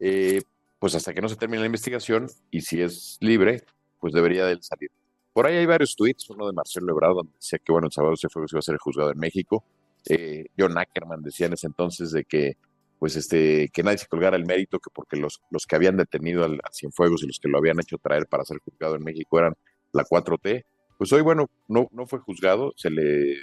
eh, 0.01 0.41
pues 0.79 0.95
hasta 0.95 1.13
que 1.13 1.21
no 1.21 1.29
se 1.29 1.37
termine 1.37 1.61
la 1.61 1.67
investigación 1.67 2.29
y 2.51 2.63
si 2.63 2.81
es 2.81 3.19
libre, 3.21 3.65
pues 4.01 4.15
debería 4.15 4.47
de 4.47 4.53
él 4.53 4.63
salir. 4.63 4.91
Por 5.35 5.47
ahí 5.47 5.57
hay 5.57 5.67
varios 5.67 5.95
tweets, 5.95 6.31
uno 6.31 6.47
de 6.47 6.55
Marcelo 6.55 6.91
Ebrard, 6.91 7.15
donde 7.15 7.33
decía 7.35 7.59
que, 7.59 7.71
bueno, 7.71 7.87
el 7.87 7.93
Salvador 7.93 8.19
Cienfuegos 8.19 8.53
iba 8.53 8.61
a 8.61 8.63
ser 8.63 8.79
juzgado 8.79 9.13
en 9.13 9.19
México. 9.19 9.63
Eh, 10.09 10.47
John 10.59 10.79
Ackerman 10.79 11.23
decía 11.23 11.47
en 11.47 11.53
ese 11.53 11.67
entonces 11.67 12.11
de 12.13 12.25
que 12.25 12.57
pues 12.99 13.17
este, 13.17 13.69
que 13.73 13.83
nadie 13.83 13.99
se 13.99 14.07
colgara 14.07 14.37
el 14.37 14.45
mérito, 14.45 14.79
que 14.79 14.91
porque 14.93 15.17
los, 15.17 15.41
los 15.51 15.67
que 15.67 15.77
habían 15.77 15.97
detenido 15.97 16.45
al, 16.45 16.61
Cienfuegos 16.73 17.23
y 17.23 17.27
los 17.27 17.39
que 17.39 17.49
lo 17.49 17.59
habían 17.59 17.79
hecho 17.81 17.99
traer 17.99 18.27
para 18.27 18.45
ser 18.45 18.59
juzgado 18.59 18.97
en 18.97 19.05
México 19.05 19.39
eran 19.39 19.55
la 19.93 20.05
4T, 20.05 20.65
pues 20.99 21.13
hoy, 21.13 21.23
bueno, 21.23 21.49
no, 21.69 21.89
no 21.93 22.07
fue 22.07 22.19
juzgado, 22.19 22.73
se 22.77 22.91
le, 22.91 23.35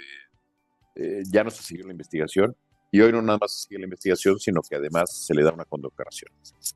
eh, 0.94 1.22
ya 1.30 1.42
no 1.42 1.50
se 1.50 1.62
siguió 1.62 1.86
la 1.86 1.92
investigación, 1.92 2.54
y 2.92 3.00
hoy 3.00 3.12
no 3.12 3.22
nada 3.22 3.38
más 3.40 3.52
se 3.52 3.66
sigue 3.66 3.78
la 3.78 3.86
investigación, 3.86 4.38
sino 4.38 4.60
que 4.62 4.76
además 4.76 5.26
se 5.26 5.34
le 5.34 5.42
da 5.42 5.52
una 5.52 5.64
condecoración. 5.64 6.30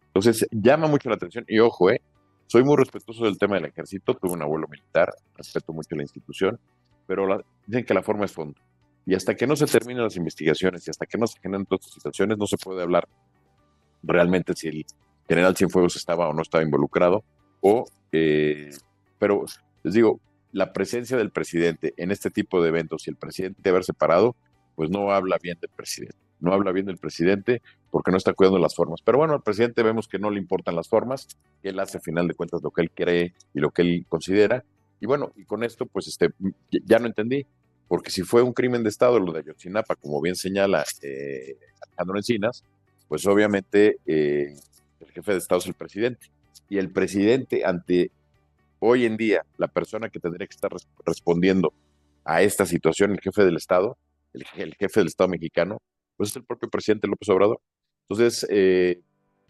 Entonces, 0.06 0.46
llama 0.50 0.87
mucho 0.87 1.08
la 1.08 1.16
atención, 1.16 1.44
y 1.46 1.58
ojo, 1.58 1.90
eh, 1.90 2.00
soy 2.46 2.64
muy 2.64 2.76
respetuoso 2.76 3.25
del 3.25 3.38
tema 3.38 3.56
del 3.56 3.66
ejército, 3.66 4.14
tuve 4.14 4.32
un 4.32 4.42
abuelo 4.42 4.66
militar, 4.68 5.12
respeto 5.37 5.72
mucho 5.72 5.94
la 5.94 6.02
institución, 6.02 6.58
pero 7.06 7.44
dicen 7.66 7.84
que 7.84 7.94
la 7.94 8.02
forma 8.02 8.25
es 8.25 8.32
fondo. 8.32 8.60
Y 9.07 9.14
hasta 9.14 9.35
que 9.35 9.47
no 9.47 9.57
se 9.57 9.66
terminen 9.66 10.04
las 10.04 10.16
investigaciones 10.16 10.87
y 10.87 10.90
hasta 10.90 11.07
que 11.07 11.19
no 11.19 11.26
se 11.26 11.40
generen 11.40 11.66
todas 11.66 11.87
estas 11.87 11.95
situaciones, 11.95 12.38
no 12.38 12.47
se 12.47 12.57
puede 12.59 12.83
hablar 12.83 13.09
realmente 14.02 14.54
si 14.54 14.69
el 14.69 14.87
general 15.28 15.57
Cienfuegos 15.57 15.97
estaba 15.97 16.28
o 16.28 16.33
no 16.33 16.42
estaba 16.42 16.64
involucrado. 16.64 17.25
O, 17.61 17.85
eh, 18.12 18.71
pero 19.19 19.45
les 19.83 19.95
digo, 19.95 20.21
la 20.52 20.73
presencia 20.73 21.16
del 21.16 21.30
presidente 21.30 21.95
en 21.97 22.11
este 22.11 22.30
tipo 22.30 22.62
de 22.62 22.69
eventos 22.69 23.07
y 23.07 23.11
el 23.11 23.16
presidente 23.16 23.69
haber 23.69 23.85
separado, 23.85 24.37
pues 24.75 24.90
no 24.90 25.12
habla 25.12 25.38
bien 25.42 25.59
del 25.61 25.71
presidente. 25.71 26.16
No 26.40 26.54
habla 26.54 26.73
bien 26.73 26.87
del 26.87 26.97
presidente 26.97 27.62
porque 27.90 28.11
no 28.11 28.16
está 28.16 28.33
cuidando 28.33 28.59
las 28.59 28.75
formas. 28.75 29.02
Pero 29.04 29.19
bueno, 29.19 29.35
al 29.35 29.42
presidente 29.42 29.83
vemos 29.83 30.09
que 30.09 30.19
no 30.19 30.30
le 30.30 30.38
importan 30.38 30.75
las 30.75 30.88
formas, 30.88 31.28
él 31.62 31.78
hace 31.78 31.99
a 31.99 32.00
final 32.00 32.26
de 32.28 32.35
cuentas 32.35 32.62
lo 32.62 32.71
que 32.71 32.83
él 32.83 32.90
cree 32.90 33.35
y 33.52 33.61
lo 33.61 33.71
que 33.71 33.83
él 33.83 34.07
considera. 34.09 34.64
Y 35.00 35.07
bueno, 35.07 35.33
y 35.37 35.45
con 35.45 35.64
esto, 35.64 35.87
pues 35.87 36.09
este, 36.09 36.30
ya 36.71 36.99
no 36.99 37.07
entendí 37.07 37.47
porque 37.90 38.12
si 38.12 38.23
fue 38.23 38.42
un 38.42 38.52
crimen 38.52 38.85
de 38.85 38.88
Estado 38.88 39.18
lo 39.18 39.32
de 39.32 39.40
Ayotzinapa, 39.40 39.97
como 39.97 40.20
bien 40.20 40.37
señala 40.37 40.85
eh, 41.02 41.59
Alejandro 41.80 42.18
Encinas, 42.18 42.62
pues 43.09 43.26
obviamente 43.26 43.97
eh, 44.06 44.54
el 45.00 45.11
jefe 45.11 45.32
de 45.32 45.38
Estado 45.38 45.59
es 45.59 45.66
el 45.66 45.75
presidente. 45.75 46.28
Y 46.68 46.78
el 46.78 46.92
presidente, 46.92 47.64
ante 47.64 48.12
hoy 48.78 49.06
en 49.06 49.16
día, 49.16 49.44
la 49.56 49.66
persona 49.66 50.09
que 50.09 50.20
tendría 50.20 50.47
que 50.47 50.54
estar 50.54 50.70
respondiendo 51.04 51.73
a 52.25 52.42
esta 52.42 52.64
situación, 52.64 53.11
el 53.11 53.20
jefe 53.20 53.44
del 53.44 53.56
Estado, 53.56 53.99
el, 54.35 54.44
jefe 54.44 55.00
del 55.00 55.09
Estado 55.09 55.26
mexicano, 55.26 55.78
pues 56.16 56.30
es 56.30 56.37
el 56.37 56.44
propio 56.44 56.70
presidente 56.70 57.09
López 57.09 57.28
Obrador. 57.30 57.61
Entonces, 58.09 58.47
eh, 58.50 59.00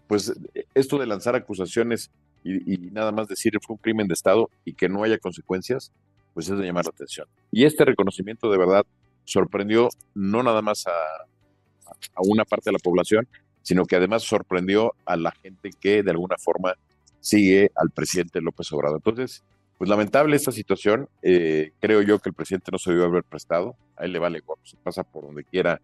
pues 0.07 0.33
esto 0.73 0.97
de 0.97 1.05
lanzar 1.05 1.37
acusaciones 1.37 2.11
y, 2.43 2.79
nada 2.91 3.13
más 3.13 3.29
decir 3.29 3.53
fue 3.61 3.75
un 3.75 3.83
crimen 3.83 4.09
de 4.09 4.15
Estado 4.15 4.49
y 4.65 4.73
que 4.73 4.89
no 4.89 5.05
haya 5.05 5.19
consecuencias, 5.19 5.93
pues 6.41 6.49
es 6.49 6.59
de 6.59 6.65
llamar 6.65 6.87
la 6.87 6.91
atención. 6.91 7.29
Y 7.53 7.67
este 7.67 7.85
reconocimiento 7.85 8.51
de 8.51 8.57
verdad 8.57 8.87
sorprendió 9.25 9.91
no 10.15 10.43
nada 10.43 10.63
más 10.63 10.87
a, 10.87 10.91
a 10.91 12.21
una 12.25 12.47
parte 12.47 12.71
de 12.71 12.73
la 12.73 12.79
población, 12.79 13.29
sino 13.61 13.85
que 13.85 13.97
además 13.97 14.23
sorprendió 14.23 14.95
a 15.05 15.17
la 15.17 15.33
gente 15.33 15.69
que 15.79 16.03
de 16.03 16.11
alguna 16.11 16.37
forma 16.39 16.75
sigue 17.21 17.71
al 17.75 17.91
presidente 17.91 18.41
López 18.41 18.73
Obrador. 18.73 19.03
Entonces, 19.05 19.45
pues 19.77 19.91
lamentable 19.91 20.35
esta 20.35 20.51
situación. 20.51 21.11
Eh, 21.21 21.73
creo 21.79 22.01
yo 22.01 22.19
que 22.21 22.31
el 22.31 22.35
presidente 22.35 22.71
no 22.73 22.79
se 22.79 22.91
debió 22.91 23.05
haber 23.05 23.25
prestado. 23.25 23.77
A 23.97 24.07
él 24.07 24.13
le 24.13 24.19
vale 24.19 24.41
cuando 24.41 24.65
se 24.65 24.79
pasa 24.79 25.05
por 25.05 25.27
donde 25.27 25.45
quiera 25.45 25.79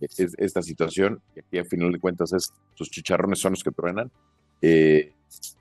esta 0.00 0.62
situación. 0.62 1.20
Y 1.36 1.40
aquí, 1.40 1.58
a 1.58 1.64
final 1.64 1.92
de 1.92 1.98
cuentas, 1.98 2.32
es, 2.32 2.50
sus 2.74 2.90
chicharrones 2.90 3.40
son 3.40 3.52
los 3.52 3.62
que 3.62 3.72
truenan. 3.72 4.10
Eh, 4.62 5.12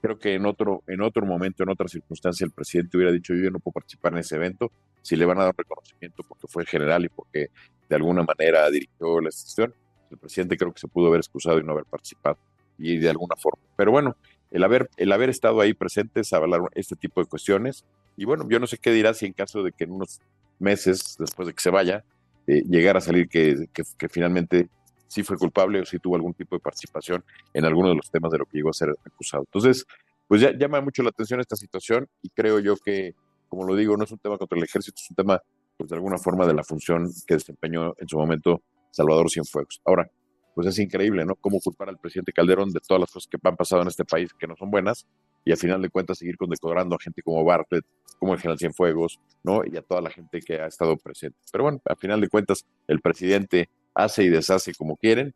creo 0.01 0.17
que 0.17 0.35
en 0.35 0.45
otro, 0.45 0.83
en 0.87 1.01
otro 1.01 1.25
momento, 1.25 1.63
en 1.63 1.69
otra 1.69 1.87
circunstancia, 1.87 2.45
el 2.45 2.51
presidente 2.51 2.97
hubiera 2.97 3.11
dicho 3.11 3.33
yo 3.33 3.51
no 3.51 3.59
puedo 3.59 3.73
participar 3.73 4.13
en 4.13 4.19
ese 4.19 4.35
evento, 4.35 4.71
si 5.01 5.15
le 5.15 5.25
van 5.25 5.39
a 5.39 5.45
dar 5.45 5.55
reconocimiento 5.57 6.23
porque 6.27 6.47
fue 6.47 6.65
general 6.65 7.05
y 7.05 7.09
porque 7.09 7.49
de 7.89 7.95
alguna 7.95 8.23
manera 8.23 8.69
dirigió 8.69 9.19
la 9.21 9.27
institución, 9.27 9.73
el 10.11 10.17
presidente 10.17 10.57
creo 10.57 10.73
que 10.73 10.79
se 10.79 10.87
pudo 10.87 11.07
haber 11.07 11.19
excusado 11.19 11.59
y 11.59 11.63
no 11.63 11.73
haber 11.73 11.85
participado, 11.85 12.37
y 12.77 12.97
de 12.97 13.09
alguna 13.09 13.35
forma. 13.35 13.63
Pero 13.75 13.91
bueno, 13.91 14.15
el 14.51 14.63
haber, 14.63 14.89
el 14.97 15.11
haber 15.11 15.29
estado 15.29 15.59
ahí 15.61 15.73
presente 15.73 16.21
es 16.21 16.33
hablar 16.33 16.61
este 16.75 16.95
tipo 16.95 17.21
de 17.21 17.27
cuestiones, 17.27 17.85
y 18.15 18.25
bueno, 18.25 18.47
yo 18.49 18.59
no 18.59 18.67
sé 18.67 18.77
qué 18.77 18.91
dirá 18.91 19.13
si 19.13 19.25
en 19.25 19.33
caso 19.33 19.63
de 19.63 19.71
que 19.71 19.83
en 19.83 19.91
unos 19.91 20.21
meses, 20.59 21.15
después 21.19 21.47
de 21.47 21.53
que 21.53 21.61
se 21.61 21.69
vaya, 21.69 22.03
eh, 22.47 22.63
llegara 22.67 22.99
a 22.99 23.01
salir 23.01 23.27
que, 23.27 23.67
que 23.73 24.09
finalmente 24.09 24.69
si 25.07 25.23
fue 25.23 25.37
culpable 25.37 25.81
o 25.81 25.85
si 25.85 25.99
tuvo 25.99 26.15
algún 26.15 26.33
tipo 26.33 26.55
de 26.55 26.59
participación 26.59 27.23
en 27.53 27.65
alguno 27.65 27.89
de 27.89 27.95
los 27.95 28.09
temas 28.11 28.31
de 28.31 28.39
lo 28.39 28.45
que 28.45 28.57
llegó 28.57 28.69
a 28.69 28.73
ser 28.73 28.89
acusado. 29.05 29.43
Entonces, 29.43 29.85
pues 30.27 30.41
ya 30.41 30.51
llama 30.51 30.81
mucho 30.81 31.03
la 31.03 31.09
atención 31.09 31.39
esta 31.39 31.55
situación 31.55 32.07
y 32.21 32.29
creo 32.29 32.59
yo 32.59 32.75
que, 32.75 33.15
como 33.47 33.65
lo 33.65 33.75
digo, 33.75 33.95
no 33.95 34.03
es 34.03 34.11
un 34.11 34.19
tema 34.19 34.37
contra 34.37 34.57
el 34.57 34.63
ejército, 34.63 34.95
es 35.01 35.09
un 35.09 35.15
tema, 35.15 35.41
pues 35.77 35.89
de 35.89 35.95
alguna 35.95 36.17
forma, 36.17 36.45
de 36.45 36.53
la 36.53 36.63
función 36.63 37.09
que 37.25 37.35
desempeñó 37.35 37.93
en 37.97 38.07
su 38.07 38.17
momento 38.17 38.61
Salvador 38.91 39.29
Cienfuegos. 39.29 39.81
Ahora, 39.85 40.09
pues 40.57 40.67
es 40.67 40.79
increíble, 40.79 41.23
¿no? 41.23 41.35
Cómo 41.35 41.59
culpar 41.59 41.87
al 41.87 41.99
presidente 41.99 42.33
Calderón 42.33 42.71
de 42.71 42.79
todas 42.79 42.99
las 42.99 43.11
cosas 43.11 43.29
que 43.29 43.37
han 43.41 43.55
pasado 43.55 43.83
en 43.83 43.89
este 43.89 44.03
país 44.03 44.33
que 44.33 44.47
no 44.47 44.55
son 44.55 44.71
buenas 44.71 45.05
y 45.45 45.51
al 45.51 45.57
final 45.57 45.81
de 45.83 45.89
cuentas 45.91 46.17
seguir 46.17 46.35
condecorando 46.35 46.95
a 46.95 46.99
gente 46.99 47.21
como 47.21 47.43
Bartlett, 47.43 47.85
como 48.17 48.33
el 48.33 48.39
general 48.39 48.57
Cienfuegos, 48.57 49.19
¿no? 49.43 49.61
Y 49.63 49.77
a 49.77 49.83
toda 49.83 50.01
la 50.01 50.09
gente 50.09 50.39
que 50.41 50.59
ha 50.59 50.65
estado 50.65 50.97
presente. 50.97 51.37
Pero 51.51 51.63
bueno, 51.63 51.79
al 51.85 51.97
final 51.97 52.19
de 52.19 52.27
cuentas, 52.27 52.65
el 52.87 53.01
presidente 53.01 53.69
hace 53.97 54.23
y 54.23 54.29
deshace 54.29 54.73
como 54.73 54.95
quieren. 54.95 55.33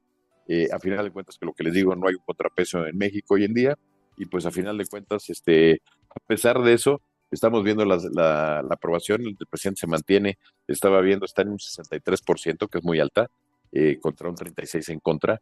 Eh, 0.48 0.68
a 0.72 0.80
final 0.80 1.06
de 1.06 1.12
cuentas, 1.12 1.38
que 1.38 1.46
lo 1.46 1.54
que 1.54 1.64
les 1.64 1.74
digo, 1.74 1.96
no 1.96 2.08
hay 2.08 2.16
un 2.16 2.24
contrapeso 2.26 2.86
en 2.86 2.98
México 2.98 3.34
hoy 3.34 3.46
en 3.46 3.54
día. 3.54 3.78
Y 4.18 4.26
pues 4.26 4.46
a 4.46 4.52
final 4.52 4.78
de 4.78 4.86
cuentas, 4.86 5.30
este, 5.30 5.82
a 6.10 6.20
pesar 6.28 6.62
de 6.62 6.74
eso, 6.74 7.02
estamos 7.32 7.64
viendo 7.64 7.86
la, 7.86 8.60
aprobación, 8.70 9.22
el 9.26 9.38
presidente 9.50 9.80
se 9.80 9.88
mantiene, 9.88 10.38
estaba 10.68 11.02
viendo, 11.02 11.26
está 11.26 11.42
en 11.42 11.50
un 11.50 11.58
63%, 11.58 12.70
que 12.70 12.78
es 12.78 12.84
muy 12.84 13.00
alta, 13.00 13.30
eh, 13.72 13.98
contra 14.00 14.30
un 14.30 14.36
36% 14.36 14.90
en 14.90 15.00
contra. 15.00 15.42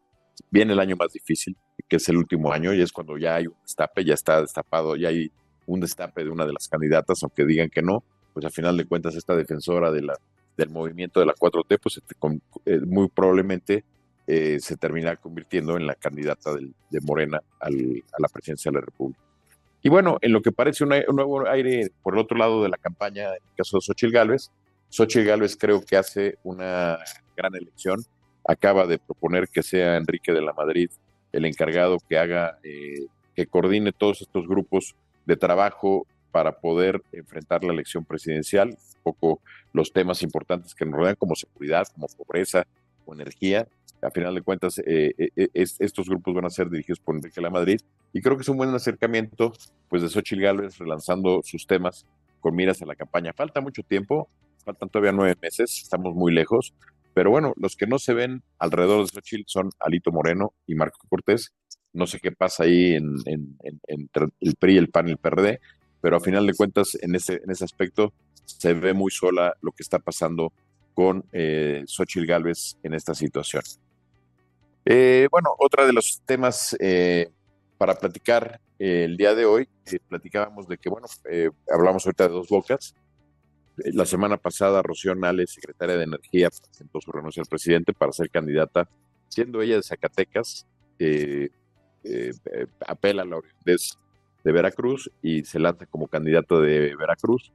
Viene 0.51 0.73
el 0.73 0.79
año 0.79 0.95
más 0.95 1.11
difícil, 1.11 1.57
que 1.87 1.97
es 1.97 2.07
el 2.07 2.17
último 2.17 2.53
año, 2.53 2.73
y 2.73 2.81
es 2.81 2.93
cuando 2.93 3.17
ya 3.17 3.35
hay 3.35 3.47
un 3.47 3.55
destape, 3.63 4.05
ya 4.05 4.13
está 4.13 4.41
destapado, 4.41 4.95
ya 4.95 5.09
hay 5.09 5.31
un 5.65 5.79
destape 5.79 6.23
de 6.23 6.29
una 6.29 6.45
de 6.45 6.53
las 6.53 6.69
candidatas, 6.69 7.21
aunque 7.23 7.45
digan 7.45 7.69
que 7.69 7.81
no, 7.81 8.03
pues 8.33 8.45
a 8.45 8.49
final 8.49 8.77
de 8.77 8.85
cuentas 8.85 9.15
esta 9.15 9.35
defensora 9.35 9.91
de 9.91 10.03
la 10.03 10.13
del 10.59 10.69
movimiento 10.69 11.19
de 11.21 11.25
la 11.25 11.33
4T, 11.33 11.79
pues 11.81 11.97
este, 11.97 12.15
eh, 12.65 12.79
muy 12.85 13.07
probablemente 13.07 13.85
eh, 14.27 14.59
se 14.59 14.75
terminará 14.75 15.15
convirtiendo 15.15 15.77
en 15.77 15.87
la 15.87 15.95
candidata 15.95 16.51
de 16.53 17.01
Morena 17.01 17.41
a 17.59 17.69
la 17.69 18.27
presidencia 18.27 18.69
de 18.69 18.75
la 18.75 18.85
República. 18.85 19.21
Y 19.81 19.89
bueno, 19.89 20.17
en 20.21 20.33
lo 20.33 20.41
que 20.41 20.51
parece 20.51 20.83
un, 20.83 20.89
nuevo 20.89 21.47
aire 21.47 21.89
por 22.03 22.13
el 22.13 22.19
otro 22.19 22.37
lado 22.37 22.61
de 22.61 22.69
la 22.69 22.77
campaña, 22.77 23.29
en 23.29 23.35
el 23.35 23.55
caso 23.55 23.77
de 23.77 23.81
Xochitl 23.81 24.11
Gálvez, 24.11 24.51
Xochitl 24.89 25.25
Gálvez 25.25 25.55
creo 25.55 25.81
que 25.81 25.95
hace 25.95 26.37
una 26.43 26.99
gran 27.37 27.55
elección. 27.55 28.03
Acaba 28.45 28.85
de 28.85 28.99
proponer 28.99 29.47
que 29.47 29.63
sea 29.63 29.95
Enrique 29.95 30.33
de 30.33 30.41
la 30.41 30.53
Madrid 30.53 30.89
el 31.31 31.45
encargado 31.45 31.97
que 32.09 32.17
haga, 32.17 32.59
eh, 32.63 33.05
que 33.35 33.47
coordine 33.47 33.93
todos 33.93 34.21
estos 34.21 34.47
grupos 34.47 34.95
de 35.25 35.37
trabajo 35.37 36.05
para 36.31 36.53
poder 36.59 37.01
enfrentar 37.11 37.63
la 37.63 37.73
elección 37.73 38.05
presidencial, 38.05 38.69
un 38.69 39.03
poco 39.03 39.41
los 39.73 39.91
temas 39.91 40.21
importantes 40.23 40.75
que 40.75 40.85
nos 40.85 40.95
rodean 40.95 41.15
como 41.15 41.35
seguridad, 41.35 41.87
como 41.93 42.07
pobreza 42.07 42.65
o 43.05 43.13
energía. 43.13 43.67
A 44.01 44.11
final 44.11 44.33
de 44.33 44.41
cuentas, 44.41 44.79
eh, 44.79 45.13
eh, 45.17 45.49
estos 45.53 46.07
grupos 46.07 46.33
van 46.33 46.45
a 46.45 46.49
ser 46.49 46.69
dirigidos 46.69 46.99
por 46.99 47.15
Enrique 47.15 47.41
La 47.41 47.49
Madrid 47.49 47.81
y 48.13 48.21
creo 48.21 48.37
que 48.37 48.43
es 48.43 48.49
un 48.49 48.57
buen 48.57 48.73
acercamiento 48.73 49.51
pues 49.89 50.01
de 50.01 50.09
Xochitl 50.09 50.41
Gálvez 50.41 50.77
relanzando 50.77 51.41
sus 51.43 51.67
temas 51.67 52.05
con 52.39 52.55
miras 52.55 52.81
a 52.81 52.85
la 52.85 52.95
campaña. 52.95 53.33
Falta 53.33 53.59
mucho 53.59 53.83
tiempo, 53.83 54.29
faltan 54.63 54.89
todavía 54.89 55.11
nueve 55.11 55.35
meses, 55.41 55.81
estamos 55.83 56.15
muy 56.15 56.33
lejos, 56.33 56.73
pero 57.13 57.31
bueno, 57.31 57.53
los 57.57 57.75
que 57.75 57.87
no 57.87 57.99
se 57.99 58.13
ven 58.13 58.43
alrededor 58.57 59.01
de 59.01 59.07
Xochitl 59.07 59.43
son 59.47 59.69
Alito 59.79 60.11
Moreno 60.11 60.53
y 60.65 60.75
Marco 60.75 60.99
Cortés. 61.09 61.53
No 61.91 62.07
sé 62.07 62.19
qué 62.19 62.31
pasa 62.31 62.63
ahí 62.63 62.93
en, 62.93 63.15
entre 63.87 64.27
el 64.39 64.55
PRI, 64.55 64.77
el 64.77 64.89
PAN 64.89 65.07
y 65.09 65.11
el 65.11 65.17
PRD, 65.17 65.59
pero 66.01 66.17
a 66.17 66.19
final 66.19 66.45
de 66.47 66.53
cuentas 66.53 66.97
en 67.01 67.15
ese, 67.15 67.41
en 67.43 67.51
ese 67.51 67.65
aspecto 67.65 68.13
se 68.45 68.73
ve 68.73 68.93
muy 68.93 69.11
sola 69.11 69.55
lo 69.61 69.71
que 69.71 69.83
está 69.83 69.99
pasando 69.99 70.51
con 70.93 71.23
eh, 71.31 71.83
Xochitl 71.85 72.25
Gálvez 72.25 72.77
en 72.83 72.93
esta 72.93 73.13
situación. 73.13 73.63
Eh, 74.85 75.27
bueno, 75.31 75.55
otra 75.59 75.85
de 75.85 75.93
los 75.93 76.21
temas 76.25 76.75
eh, 76.79 77.29
para 77.77 77.95
platicar 77.95 78.59
eh, 78.79 79.03
el 79.03 79.17
día 79.17 79.35
de 79.35 79.45
hoy, 79.45 79.69
platicábamos 80.07 80.67
de 80.67 80.77
que, 80.77 80.89
bueno, 80.89 81.07
hablamos 81.71 82.05
ahorita 82.05 82.27
de 82.27 82.33
dos 82.33 82.49
bocas. 82.49 82.95
La 83.77 84.05
semana 84.05 84.37
pasada, 84.37 84.81
Rocío 84.81 85.15
Nale, 85.15 85.47
secretaria 85.47 85.95
de 85.95 86.03
Energía, 86.03 86.49
presentó 86.49 86.99
su 86.99 87.11
renuncia 87.11 87.41
al 87.41 87.47
presidente 87.47 87.93
para 87.93 88.11
ser 88.11 88.29
candidata, 88.29 88.89
siendo 89.27 89.61
ella 89.61 89.75
de 89.75 89.83
Zacatecas, 89.83 90.65
apela 92.87 93.21
a 93.21 93.25
la 93.25 93.37
orientez 93.37 93.97
de 94.43 94.51
Veracruz 94.51 95.11
y 95.21 95.43
se 95.43 95.59
lanza 95.59 95.85
como 95.85 96.07
candidato 96.07 96.61
de 96.61 96.95
Veracruz. 96.95 97.51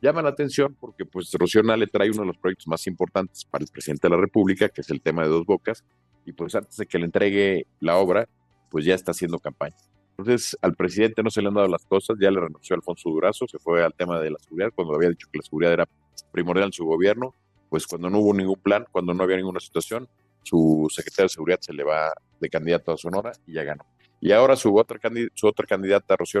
Llama 0.00 0.22
la 0.22 0.28
atención 0.28 0.76
porque 0.78 1.04
pues 1.04 1.32
Rocío 1.32 1.62
le 1.62 1.86
trae 1.86 2.10
uno 2.10 2.20
de 2.20 2.26
los 2.28 2.38
proyectos 2.38 2.68
más 2.68 2.86
importantes 2.86 3.44
para 3.44 3.64
el 3.64 3.70
presidente 3.70 4.08
de 4.08 4.14
la 4.14 4.20
República, 4.20 4.68
que 4.68 4.82
es 4.82 4.90
el 4.90 5.00
tema 5.00 5.22
de 5.22 5.28
Dos 5.28 5.44
Bocas, 5.44 5.84
y 6.24 6.32
pues 6.32 6.54
antes 6.54 6.76
de 6.76 6.86
que 6.86 6.98
le 6.98 7.06
entregue 7.06 7.66
la 7.80 7.96
obra, 7.96 8.28
pues 8.70 8.84
ya 8.84 8.94
está 8.94 9.10
haciendo 9.10 9.38
campaña. 9.38 9.76
Entonces, 10.16 10.56
al 10.62 10.74
presidente 10.74 11.22
no 11.22 11.30
se 11.30 11.40
le 11.42 11.48
han 11.48 11.54
dado 11.54 11.68
las 11.68 11.84
cosas, 11.86 12.16
ya 12.20 12.30
le 12.30 12.40
renunció 12.40 12.76
Alfonso 12.76 13.08
Durazo, 13.08 13.46
se 13.46 13.58
fue 13.58 13.84
al 13.84 13.94
tema 13.94 14.20
de 14.20 14.30
la 14.30 14.38
seguridad, 14.38 14.72
cuando 14.74 14.94
había 14.94 15.08
dicho 15.10 15.28
que 15.32 15.38
la 15.38 15.44
seguridad 15.44 15.72
era 15.72 15.88
primordial 16.32 16.66
en 16.66 16.72
su 16.72 16.84
gobierno, 16.84 17.34
pues 17.68 17.86
cuando 17.86 18.10
no 18.10 18.18
hubo 18.18 18.34
ningún 18.34 18.60
plan, 18.60 18.86
cuando 18.90 19.14
no 19.14 19.22
había 19.22 19.36
ninguna 19.36 19.60
situación, 19.60 20.08
su 20.42 20.88
secretario 20.90 21.26
de 21.26 21.28
seguridad 21.30 21.58
se 21.60 21.72
le 21.72 21.84
va 21.84 22.12
de 22.40 22.48
candidato 22.48 22.92
a 22.92 22.96
Sonora 22.96 23.32
y 23.46 23.54
ya 23.54 23.64
ganó. 23.64 23.84
Y 24.20 24.32
ahora 24.32 24.56
su 24.56 24.76
otra, 24.76 24.98
otra 25.42 25.66
candidata, 25.66 26.16
Rocío 26.16 26.40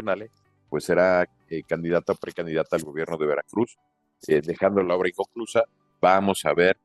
pues 0.68 0.84
será 0.84 1.26
eh, 1.48 1.62
candidata 1.62 2.12
o 2.12 2.16
precandidata 2.16 2.76
al 2.76 2.82
gobierno 2.82 3.16
de 3.16 3.26
Veracruz, 3.26 3.78
eh, 4.26 4.40
dejando 4.44 4.82
la 4.82 4.96
obra 4.96 5.08
inconclusa. 5.08 5.64
Vamos 6.00 6.44
a 6.44 6.52
ver 6.52 6.76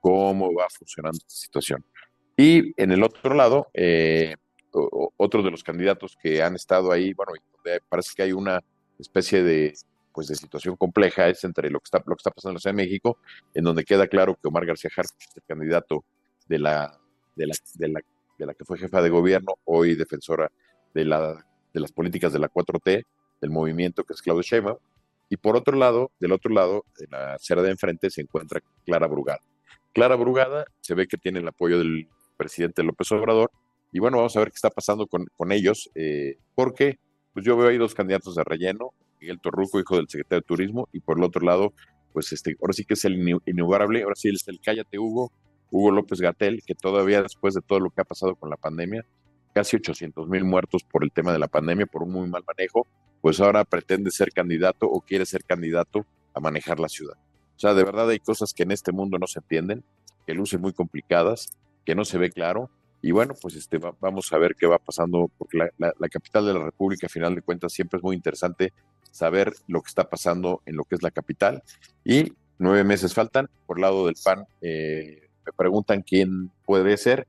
cómo 0.00 0.52
va 0.52 0.66
funcionando 0.70 1.18
esta 1.18 1.34
situación. 1.34 1.84
Y 2.36 2.72
en 2.80 2.92
el 2.92 3.02
otro 3.02 3.34
lado, 3.34 3.68
eh, 3.74 4.34
otro 5.16 5.42
de 5.42 5.50
los 5.50 5.62
candidatos 5.62 6.16
que 6.20 6.42
han 6.42 6.54
estado 6.54 6.92
ahí, 6.92 7.14
bueno, 7.14 7.32
parece 7.88 8.12
que 8.14 8.22
hay 8.22 8.32
una 8.32 8.62
especie 8.98 9.42
de 9.42 9.74
pues 10.12 10.28
de 10.28 10.34
situación 10.34 10.76
compleja 10.76 11.28
es 11.28 11.44
entre 11.44 11.68
lo 11.68 11.78
que 11.78 11.84
está 11.84 11.98
lo 11.98 12.16
que 12.16 12.20
está 12.20 12.30
pasando 12.30 12.58
en 12.58 12.62
la 12.64 12.72
México, 12.72 13.18
en 13.52 13.64
donde 13.64 13.84
queda 13.84 14.06
claro 14.06 14.34
que 14.34 14.48
Omar 14.48 14.64
García 14.64 14.90
Harfuch 14.96 15.28
es 15.28 15.36
el 15.36 15.42
candidato 15.46 16.04
de 16.48 16.58
la, 16.58 16.98
de 17.34 17.46
la 17.88 18.00
de 18.38 18.46
la 18.46 18.54
que 18.54 18.64
fue 18.64 18.78
jefa 18.78 19.02
de 19.02 19.10
gobierno, 19.10 19.54
hoy 19.64 19.94
defensora 19.94 20.50
de 20.94 21.04
la 21.04 21.44
de 21.76 21.80
las 21.80 21.92
políticas 21.92 22.32
de 22.32 22.38
la 22.38 22.48
4T, 22.48 23.04
del 23.42 23.50
movimiento 23.50 24.02
que 24.04 24.14
es 24.14 24.22
Claudio 24.22 24.42
Sheinbaum, 24.42 24.78
y 25.28 25.36
por 25.36 25.56
otro 25.56 25.76
lado, 25.76 26.10
del 26.18 26.32
otro 26.32 26.52
lado, 26.52 26.84
en 26.98 27.10
la 27.10 27.34
acera 27.34 27.60
de 27.62 27.70
enfrente 27.70 28.08
se 28.08 28.22
encuentra 28.22 28.62
Clara 28.86 29.06
Brugada. 29.06 29.40
Clara 29.92 30.16
Brugada 30.16 30.64
se 30.80 30.94
ve 30.94 31.06
que 31.06 31.18
tiene 31.18 31.40
el 31.40 31.48
apoyo 31.48 31.78
del 31.78 32.08
presidente 32.38 32.82
López 32.82 33.12
Obrador, 33.12 33.50
y 33.92 33.98
bueno, 33.98 34.16
vamos 34.16 34.34
a 34.36 34.40
ver 34.40 34.48
qué 34.48 34.56
está 34.56 34.70
pasando 34.70 35.06
con, 35.06 35.26
con 35.36 35.52
ellos, 35.52 35.90
eh, 35.94 36.38
porque 36.54 36.98
pues 37.34 37.44
yo 37.44 37.56
veo 37.58 37.68
ahí 37.68 37.76
dos 37.76 37.94
candidatos 37.94 38.34
de 38.34 38.44
relleno, 38.44 38.92
Miguel 39.20 39.40
Torruco, 39.40 39.78
hijo 39.78 39.96
del 39.96 40.08
secretario 40.08 40.40
de 40.40 40.46
Turismo, 40.46 40.88
y 40.92 41.00
por 41.00 41.18
el 41.18 41.24
otro 41.24 41.44
lado, 41.44 41.74
pues 42.14 42.32
este, 42.32 42.56
ahora 42.60 42.72
sí 42.72 42.86
que 42.86 42.94
es 42.94 43.04
el 43.04 43.38
inigualable, 43.44 44.02
ahora 44.02 44.16
sí 44.16 44.30
es 44.30 44.48
el 44.48 44.60
cállate 44.60 44.98
Hugo, 44.98 45.30
Hugo 45.70 45.90
López 45.90 46.20
Gatel, 46.20 46.62
que 46.64 46.74
todavía 46.74 47.22
después 47.22 47.54
de 47.54 47.60
todo 47.60 47.80
lo 47.80 47.90
que 47.90 48.00
ha 48.00 48.04
pasado 48.04 48.34
con 48.34 48.50
la 48.50 48.56
pandemia, 48.56 49.04
casi 49.54 49.76
800 49.76 50.28
mil 50.28 50.44
muertos 50.44 50.84
por 50.84 51.02
el 51.02 51.12
tema 51.12 51.32
de 51.32 51.38
la 51.38 51.48
pandemia, 51.48 51.86
por 51.86 52.02
un 52.02 52.12
muy 52.12 52.28
mal 52.28 52.44
manejo, 52.46 52.86
pues 53.20 53.40
ahora 53.40 53.64
pretende 53.64 54.10
ser 54.10 54.30
candidato 54.32 54.86
o 54.86 55.00
quiere 55.00 55.26
ser 55.26 55.44
candidato 55.44 56.06
a 56.34 56.40
manejar 56.40 56.78
la 56.78 56.88
ciudad. 56.88 57.16
O 57.56 57.58
sea, 57.58 57.74
de 57.74 57.84
verdad 57.84 58.10
hay 58.10 58.18
cosas 58.18 58.52
que 58.52 58.64
en 58.64 58.70
este 58.70 58.92
mundo 58.92 59.18
no 59.18 59.26
se 59.26 59.38
entienden, 59.38 59.82
que 60.26 60.34
lucen 60.34 60.60
muy 60.60 60.72
complicadas, 60.72 61.48
que 61.84 61.94
no 61.94 62.04
se 62.04 62.18
ve 62.18 62.30
claro, 62.30 62.70
y 63.02 63.12
bueno, 63.12 63.34
pues 63.40 63.54
este, 63.54 63.78
vamos 64.00 64.32
a 64.32 64.38
ver 64.38 64.56
qué 64.56 64.66
va 64.66 64.78
pasando, 64.78 65.30
porque 65.38 65.58
la, 65.58 65.70
la, 65.78 66.08
capital 66.08 66.46
de 66.46 66.54
la 66.54 66.64
República, 66.64 67.06
a 67.06 67.08
final 67.08 67.34
de 67.34 67.42
cuentas, 67.42 67.72
siempre 67.72 67.98
es 67.98 68.02
muy 68.02 68.16
interesante 68.16 68.72
saber 69.10 69.52
lo 69.68 69.80
que 69.80 69.88
está 69.88 70.08
pasando 70.08 70.60
en 70.66 70.76
lo 70.76 70.84
que 70.84 70.96
es 70.96 71.02
la 71.02 71.10
capital. 71.10 71.62
Y 72.04 72.32
nueve 72.58 72.84
meses 72.84 73.14
faltan. 73.14 73.48
Por 73.66 73.78
lado 73.78 74.06
del 74.06 74.16
PAN, 74.22 74.44
eh, 74.60 75.25
me 75.46 75.52
preguntan 75.52 76.02
quién 76.02 76.50
puede 76.64 76.96
ser. 76.96 77.26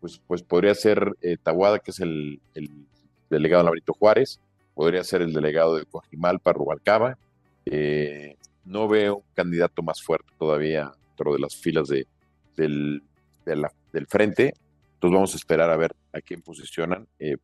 Pues, 0.00 0.20
pues 0.26 0.42
podría 0.42 0.74
ser 0.74 1.14
eh, 1.20 1.36
que 1.84 1.90
es 1.90 2.00
el, 2.00 2.40
el 2.54 2.70
delegado 3.28 3.64
Laurito 3.64 3.92
Juárez. 3.92 4.40
Podría 4.74 5.04
ser 5.04 5.22
el 5.22 5.32
delegado 5.32 5.76
de 5.76 5.84
Coajimalpa, 5.84 6.52
Rubalcaba. 6.52 7.18
Eh, 7.66 8.36
no 8.64 8.88
veo 8.88 9.16
un 9.16 9.34
candidato 9.34 9.82
más 9.82 10.02
fuerte 10.02 10.32
todavía 10.38 10.92
dentro 11.08 11.34
de 11.34 11.38
las 11.38 11.56
filas 11.56 11.88
de, 11.88 12.06
del, 12.56 13.02
del 13.44 14.06
frente. 14.06 14.54
Entonces 14.94 15.14
vamos 15.14 15.34
a 15.34 15.36
esperar 15.36 15.70
a 15.70 15.76
ver 15.76 15.94
a 16.12 16.20
quién 16.20 16.42
posicionan. 16.42 17.06
Eh, 17.18 17.36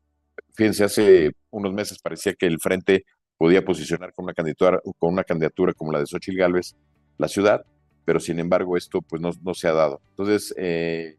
fíjense, 0.53 0.85
hace 0.85 1.33
unos 1.51 1.73
meses 1.73 1.99
parecía 1.99 2.35
que 2.35 2.47
el 2.47 2.61
Frente 2.61 3.05
podía 3.39 3.65
posicionar 3.65 4.13
con 4.13 4.25
una 4.25 4.35
candidatura, 4.35 4.81
con 4.99 5.13
una 5.13 5.25
candidatura 5.25 5.73
como 5.73 5.93
la 5.93 6.01
de 6.01 6.07
Xochitl 6.07 6.39
Gálvez 6.39 6.75
la 7.19 7.29
ciudad, 7.29 7.65
pero 8.07 8.21
sin 8.21 8.39
embargo 8.39 8.79
esto 8.79 9.03
pues 9.03 9.21
no, 9.21 9.55
se 9.55 9.69
ha 9.69 9.75
dado. 9.75 10.01
Entonces, 10.11 10.55
eh, 10.57 11.17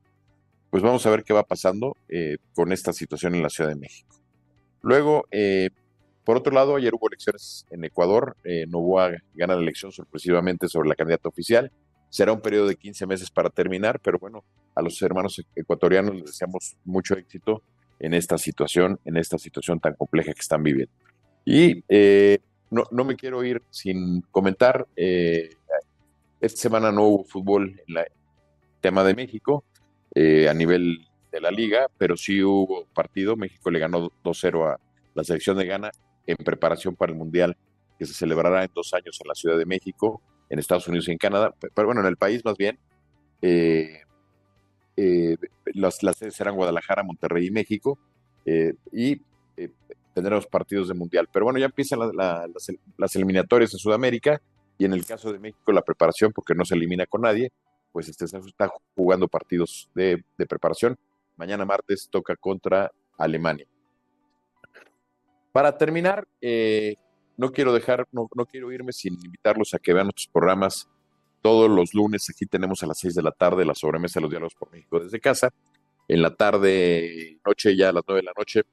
pues 0.72 0.82
vamos 0.82 1.06
a 1.06 1.12
ver 1.12 1.24
qué 1.24 1.34
va 1.34 1.44
pasando 1.44 1.96
eh, 2.10 2.38
con 2.56 2.72
esta 2.72 2.92
situación 2.94 3.36
en 3.36 3.44
la 3.44 3.50
Ciudad 3.50 3.70
de 3.70 3.76
México. 3.76 4.16
Luego, 4.82 5.26
por 6.24 6.38
otro 6.38 6.54
lado, 6.54 6.76
ayer 6.76 6.94
hubo 6.94 7.08
elecciones 7.08 7.66
en 7.70 7.84
Ecuador. 7.84 8.38
Novoa 8.70 9.12
gana 9.36 9.56
la 9.56 9.62
elección 9.62 9.92
sorpresivamente 9.92 10.68
sobre 10.68 10.88
la 10.88 10.96
candidata 10.96 11.30
oficial. 11.30 11.72
Será 12.10 12.32
un 12.32 12.42
periodo 12.42 12.68
de 12.68 12.76
15 12.76 13.06
meses 13.06 13.30
para 13.30 13.50
terminar, 13.50 14.00
pero 14.00 14.18
bueno, 14.18 14.44
a 14.76 14.82
los 14.82 15.02
hermanos 15.02 15.44
ecuatorianos 15.56 16.16
les 16.16 16.26
deseamos 16.26 16.78
mucho 16.86 17.16
éxito 17.16 17.64
en 18.00 18.14
esta 18.14 18.38
situación, 18.38 19.00
en 19.06 19.18
esta 19.18 19.38
situación 19.38 19.80
tan 19.80 19.94
compleja 19.96 20.34
que 20.34 20.42
están 20.42 20.64
viviendo. 20.64 20.94
Y 21.46 21.84
eh, 21.88 22.40
no, 22.70 22.84
no, 22.92 23.06
me 23.06 23.16
quiero 23.16 23.44
ir 23.44 23.62
sin 23.70 24.22
comentar, 24.32 24.88
eh, 24.96 25.50
esta 26.42 26.62
semana 26.62 26.92
no 26.92 27.04
hubo 27.04 27.24
fútbol 27.24 27.82
en 27.88 27.98
el 27.98 28.06
tema 28.82 29.04
de 29.04 29.16
México 29.16 29.64
eh, 30.16 30.48
a 30.50 30.54
nivel 30.54 31.08
de 31.32 31.42
la 31.42 31.52
liga, 31.52 31.88
pero 31.98 32.16
sí 32.16 32.44
hubo 32.44 32.86
partido, 32.94 33.36
México 33.36 33.70
le 33.70 33.80
ganó 33.80 34.12
2-0 34.24 34.74
a 34.74 34.80
la 35.14 35.24
selección 35.24 35.58
de 35.58 35.66
Ghana 35.66 35.92
en 36.26 36.38
preparación 36.38 36.96
para 36.96 37.12
el 37.12 37.18
Mundial 37.18 37.58
que 37.98 38.06
se 38.06 38.14
celebrará 38.14 38.64
en 38.64 38.70
dos 38.74 38.94
años 38.94 39.18
en 39.22 39.28
la 39.28 39.36
Ciudad 39.36 39.58
de 39.58 39.66
México 39.66 40.22
en 40.50 40.60
Estados 40.60 40.88
Unidos 40.88 41.08
y 41.08 41.12
en 41.12 41.18
Canadá, 41.18 41.54
pero 41.74 41.88
bueno, 41.88 42.02
en 42.02 42.08
el 42.08 42.18
país 42.18 42.44
más 42.46 42.56
bien. 42.58 42.80
Eh, 43.42 44.02
eh, 44.96 45.38
las, 45.74 45.98
sedes 45.98 46.36
serán 46.36 46.56
Guadalajara, 46.56 47.04
Monterrey 47.04 47.48
y 47.48 47.52
México, 47.52 48.00
eh, 48.46 48.74
y 48.92 49.22
tendremos 50.14 50.48
partidos 50.48 50.88
de 50.88 50.94
Mundial. 50.94 51.28
Pero 51.32 51.46
bueno, 51.46 51.60
ya 51.60 51.66
empiezan 51.66 52.00
las, 52.00 53.16
eliminatorias 53.16 53.74
en 53.74 53.80
Sudamérica, 53.80 54.42
y 54.78 54.86
en 54.86 54.94
el 54.94 55.06
caso 55.06 55.32
de 55.32 55.40
México 55.40 55.72
la 55.72 55.82
preparación, 55.82 56.32
porque 56.32 56.54
no 56.54 56.66
se 56.66 56.76
elimina 56.76 57.06
con 57.06 57.22
nadie, 57.22 57.52
pues 57.92 58.10
este, 58.10 58.26
está 58.26 58.72
jugando 58.96 59.28
partidos 59.28 59.90
de, 59.96 60.24
preparación. 60.48 60.98
Mañana 61.36 61.66
martes 61.66 62.08
toca 62.12 62.36
contra 62.36 62.92
Alemania. 63.18 63.66
Para 65.52 65.78
terminar, 65.78 66.28
eh, 66.42 66.96
no 67.38 67.52
quiero 67.52 67.74
dejar, 67.74 68.08
no, 68.12 68.30
no, 68.36 68.46
quiero 68.46 68.72
irme 68.72 68.92
sin 68.92 69.14
invitarlos 69.14 69.74
a 69.74 69.80
que 69.80 69.94
vean 69.94 70.08
nuestros 70.08 70.28
programas. 70.28 70.88
Todos 71.42 71.70
los 71.70 71.94
lunes 71.94 72.30
aquí 72.30 72.46
tenemos 72.46 72.84
a 72.84 72.88
las 72.88 73.00
6 73.00 73.16
de 73.16 73.24
la 73.24 73.32
tarde 73.32 73.66
la 73.66 73.76
sobremesa 73.76 74.20
de 74.20 74.22
los 74.22 74.30
diálogos 74.30 74.56
por 74.56 74.72
México 74.72 75.00
desde 75.00 75.20
casa. 75.20 75.52
En 76.08 76.22
la 76.22 76.36
tarde, 76.36 77.40
noche, 77.46 77.76
ya 77.76 77.90
a 77.90 77.94
las 77.94 78.04
9 78.08 78.22
de 78.22 78.26
la 78.26 78.34
noche, 78.38 78.64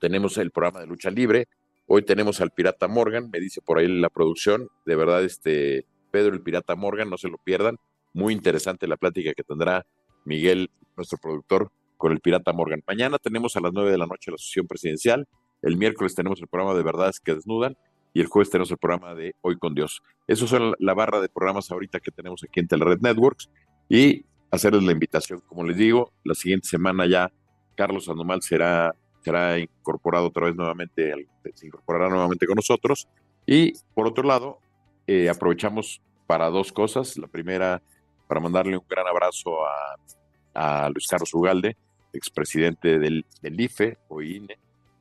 tenemos 0.00 0.36
el 0.38 0.50
programa 0.50 0.80
de 0.80 0.86
lucha 0.86 1.10
libre. 1.10 1.48
Hoy 1.86 2.02
tenemos 2.02 2.40
al 2.40 2.50
Pirata 2.50 2.88
Morgan, 2.88 3.30
me 3.30 3.40
dice 3.40 3.60
por 3.60 3.78
ahí 3.78 3.86
la 3.86 4.10
producción. 4.10 4.68
De 4.84 4.96
verdad, 4.96 5.24
este 5.24 5.86
Pedro 6.10 6.34
el 6.34 6.42
Pirata 6.42 6.74
Morgan, 6.74 7.10
no 7.10 7.16
se 7.16 7.28
lo 7.28 7.38
pierdan. 7.38 7.78
Muy 8.12 8.32
interesante 8.32 8.88
la 8.88 8.96
plática 8.96 9.32
que 9.34 9.42
tendrá 9.42 9.86
Miguel, 10.24 10.70
nuestro 10.96 11.18
productor, 11.18 11.70
con 11.96 12.12
el 12.12 12.20
Pirata 12.20 12.52
Morgan. 12.52 12.82
Mañana 12.86 13.18
tenemos 13.18 13.56
a 13.56 13.60
las 13.60 13.72
9 13.72 13.90
de 13.90 13.98
la 13.98 14.06
noche 14.06 14.30
la 14.30 14.38
sesión 14.38 14.66
presidencial. 14.66 15.28
El 15.62 15.76
miércoles 15.76 16.14
tenemos 16.14 16.40
el 16.40 16.48
programa 16.48 16.76
de 16.76 16.82
Verdades 16.82 17.20
que 17.20 17.34
Desnudan 17.34 17.76
y 18.12 18.20
el 18.20 18.26
jueves 18.26 18.50
tenemos 18.50 18.70
el 18.70 18.78
programa 18.78 19.14
de 19.14 19.34
Hoy 19.42 19.56
con 19.58 19.74
Dios. 19.74 20.02
Eso 20.26 20.46
son 20.46 20.74
la 20.78 20.94
barra 20.94 21.20
de 21.20 21.28
programas 21.28 21.70
ahorita 21.70 22.00
que 22.00 22.10
tenemos 22.10 22.42
aquí 22.42 22.60
en 22.60 22.68
Telered 22.68 23.00
Networks 23.00 23.50
y 23.88 24.24
hacerles 24.50 24.82
la 24.82 24.92
invitación. 24.92 25.40
Como 25.46 25.64
les 25.64 25.76
digo, 25.76 26.12
la 26.24 26.34
siguiente 26.34 26.66
semana 26.66 27.06
ya 27.06 27.30
Carlos 27.76 28.08
Anomal 28.08 28.42
será, 28.42 28.94
será 29.26 29.58
incorporado 29.58 30.28
otra 30.28 30.46
vez 30.46 30.54
nuevamente, 30.54 31.12
se 31.52 31.66
incorporará 31.66 32.08
nuevamente 32.08 32.46
con 32.46 32.54
nosotros. 32.54 33.08
Y 33.44 33.72
por 33.92 34.06
otro 34.06 34.22
lado, 34.22 34.60
eh, 35.08 35.28
aprovechamos 35.28 36.00
para 36.28 36.48
dos 36.48 36.70
cosas. 36.70 37.18
La 37.18 37.26
primera, 37.26 37.82
para 38.28 38.40
mandarle 38.40 38.76
un 38.76 38.84
gran 38.88 39.04
abrazo 39.08 39.50
a, 39.66 40.84
a 40.84 40.90
Luis 40.90 41.08
Carlos 41.08 41.34
Ugalde, 41.34 41.76
expresidente 42.12 43.00
del, 43.00 43.26
del 43.42 43.60
IFE 43.60 43.98
o 44.06 44.22
INE, 44.22 44.60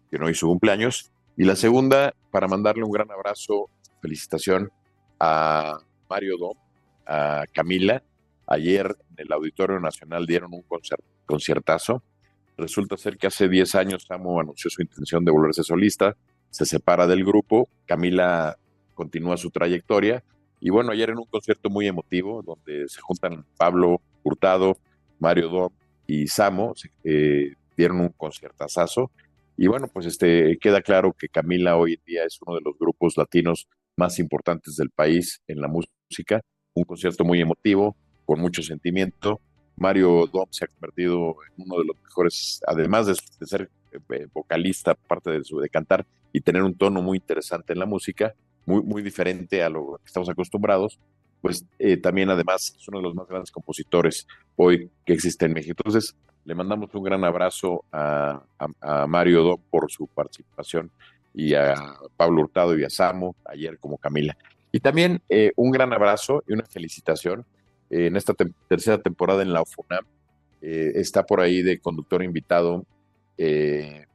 que 0.10 0.18
no 0.18 0.28
hizo 0.28 0.48
cumpleaños. 0.48 1.12
Y 1.38 1.44
la 1.44 1.56
segunda, 1.56 2.16
para 2.32 2.48
mandarle 2.48 2.84
un 2.84 2.92
gran 2.92 3.12
abrazo, 3.12 3.70
felicitación 4.02 4.72
a 5.20 5.78
Mario 6.10 6.38
Dom, 6.40 6.58
a 7.06 7.44
Camila. 7.54 8.02
Ayer 8.48 8.88
en 9.12 9.16
el 9.24 9.32
Auditorio 9.32 9.80
Nacional 9.80 10.26
dieron 10.26 10.52
un 10.52 10.66
conciertazo. 11.28 12.02
Resulta 12.58 12.98
ser 12.98 13.18
que 13.18 13.28
hace 13.28 13.50
10 13.50 13.76
años 13.76 14.06
Samo 14.08 14.40
anunció 14.40 14.70
su 14.70 14.82
intención 14.82 15.26
de 15.26 15.32
volverse 15.32 15.64
solista, 15.64 16.16
se 16.50 16.66
separa 16.66 17.06
del 17.08 17.26
grupo, 17.26 17.68
Camila 17.86 18.58
continúa 18.94 19.36
su 19.38 19.52
trayectoria 19.52 20.24
y 20.62 20.70
bueno, 20.70 20.92
ayer 20.92 21.10
en 21.10 21.18
un 21.18 21.26
concierto 21.26 21.70
muy 21.70 21.88
emotivo 21.88 22.42
donde 22.44 22.88
se 22.88 23.02
juntan 23.02 23.46
Pablo 23.58 24.02
Hurtado, 24.24 24.78
Mario 25.20 25.50
Dom 25.50 25.74
y 26.08 26.28
Samo, 26.28 26.74
eh, 27.04 27.54
dieron 27.76 28.00
un 28.00 28.10
conciertazazo 28.10 29.12
y 29.58 29.68
bueno, 29.68 29.88
pues 29.88 30.06
este 30.06 30.58
queda 30.60 30.82
claro 30.82 31.14
que 31.14 31.30
Camila 31.30 31.78
hoy 31.78 31.94
en 31.94 32.02
día 32.06 32.24
es 32.26 32.40
uno 32.46 32.56
de 32.56 32.62
los 32.64 32.78
grupos 32.78 33.18
latinos 33.18 33.68
más 33.96 34.20
importantes 34.20 34.76
del 34.76 34.90
país 34.90 35.42
en 35.48 35.62
la 35.62 35.68
música. 35.68 36.42
Un 36.74 36.84
concierto 36.84 37.24
muy 37.24 37.40
emotivo, 37.40 37.96
con 38.26 38.40
mucho 38.40 38.62
sentimiento. 38.62 39.40
Mario 39.78 40.28
Dom 40.32 40.48
se 40.52 40.66
ha 40.66 40.68
convertido 40.68 41.36
en 41.58 41.66
uno 41.66 41.80
de 41.80 41.86
los 41.86 42.02
mejores, 42.04 42.62
además 42.66 43.08
de, 43.08 43.16
ser 43.46 43.70
eh, 44.10 44.28
vocalista, 44.34 44.92
aparte 44.92 45.32
de, 45.32 45.44
su, 45.44 45.60
de 45.60 45.70
cantar 45.70 46.06
y 46.32 46.42
tener 46.42 46.64
un 46.64 46.76
tono 46.76 47.02
muy 47.02 47.18
interesante 47.18 47.74
en 47.74 47.80
la 47.80 47.86
música, 47.86 48.34
muy, 48.66 48.82
muy 48.82 49.02
diferente 49.02 49.64
a 49.64 49.70
lo 49.70 49.98
que 49.98 50.08
estamos 50.08 50.30
acostumbrados, 50.30 51.00
pues 51.42 51.64
eh, 51.78 51.98
también 51.98 52.30
además 52.30 52.76
es 52.76 52.88
uno 52.88 52.98
de 52.98 53.04
los 53.04 53.16
más 53.16 53.28
grandes 53.28 53.52
compositores 53.52 54.26
hoy 54.56 54.90
que 55.06 55.14
existe 55.14 55.46
en 55.46 55.54
México. 55.54 55.76
Entonces, 55.78 56.16
Le 56.44 56.54
mandamos 56.56 56.94
un 56.94 57.04
gran 57.04 57.24
abrazo 57.24 57.86
a, 57.92 58.42
Mario 59.08 59.44
Don 59.44 59.58
por 59.70 59.92
su 59.92 60.08
participación 60.08 60.92
y 61.34 61.54
a 61.54 61.76
Pablo 62.16 62.42
Hurtado 62.42 62.78
y 62.78 62.84
a 62.84 62.90
Samo, 62.90 63.36
ayer 63.46 63.78
como 63.80 63.98
Camila. 63.98 64.38
Y 64.72 64.80
también 64.80 65.22
eh, 65.30 65.52
un 65.56 65.72
gran 65.72 65.94
abrazo 65.94 66.44
y 66.48 66.54
una 66.54 66.66
felicitación 66.66 67.46
en 67.90 68.16
esta 68.16 68.34
tercera 68.68 68.98
temporada 69.00 69.42
en 69.42 69.54
la 69.54 69.62
OFUNAM. 69.62 70.06
Eh, 70.62 70.94
está 70.96 71.24
por 71.24 71.42
ahí 71.42 71.62
de 71.62 71.80
conductor 71.80 72.24
invitado 72.24 72.86
eh, 73.38 74.06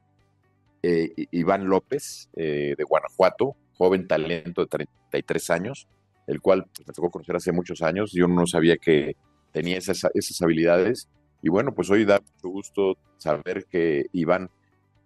Iván 0.83 1.67
López 1.67 2.29
de 2.33 2.83
Guanajuato, 2.87 3.55
joven 3.77 4.07
talento 4.07 4.61
de 4.61 4.67
33 4.67 5.49
años, 5.51 5.87
el 6.27 6.41
cual 6.41 6.65
pues, 6.73 6.87
me 6.87 6.93
tocó 6.93 7.11
conocer 7.11 7.35
hace 7.35 7.51
muchos 7.51 7.81
años. 7.81 8.11
Yo 8.11 8.27
no 8.27 8.47
sabía 8.47 8.77
que 8.77 9.15
tenía 9.51 9.77
esas, 9.77 10.07
esas 10.13 10.41
habilidades. 10.41 11.09
Y 11.41 11.49
bueno, 11.49 11.73
pues 11.73 11.89
hoy 11.89 12.05
da 12.05 12.19
mucho 12.19 12.49
gusto 12.49 12.97
saber 13.17 13.65
que 13.65 14.07
Iván 14.13 14.49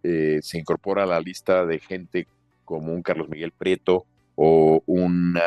eh, 0.04 0.39
se 0.41 0.60
incorpora 0.60 1.04
a 1.04 1.08
la 1.08 1.19
lista 1.19 1.65
de 1.65 1.80
gente 1.80 2.28
como 2.63 2.93
un 2.93 3.01
Carlos 3.01 3.30
Miguel 3.30 3.51
Prieto 3.51 4.06
o 4.36 4.84
una 4.86 5.41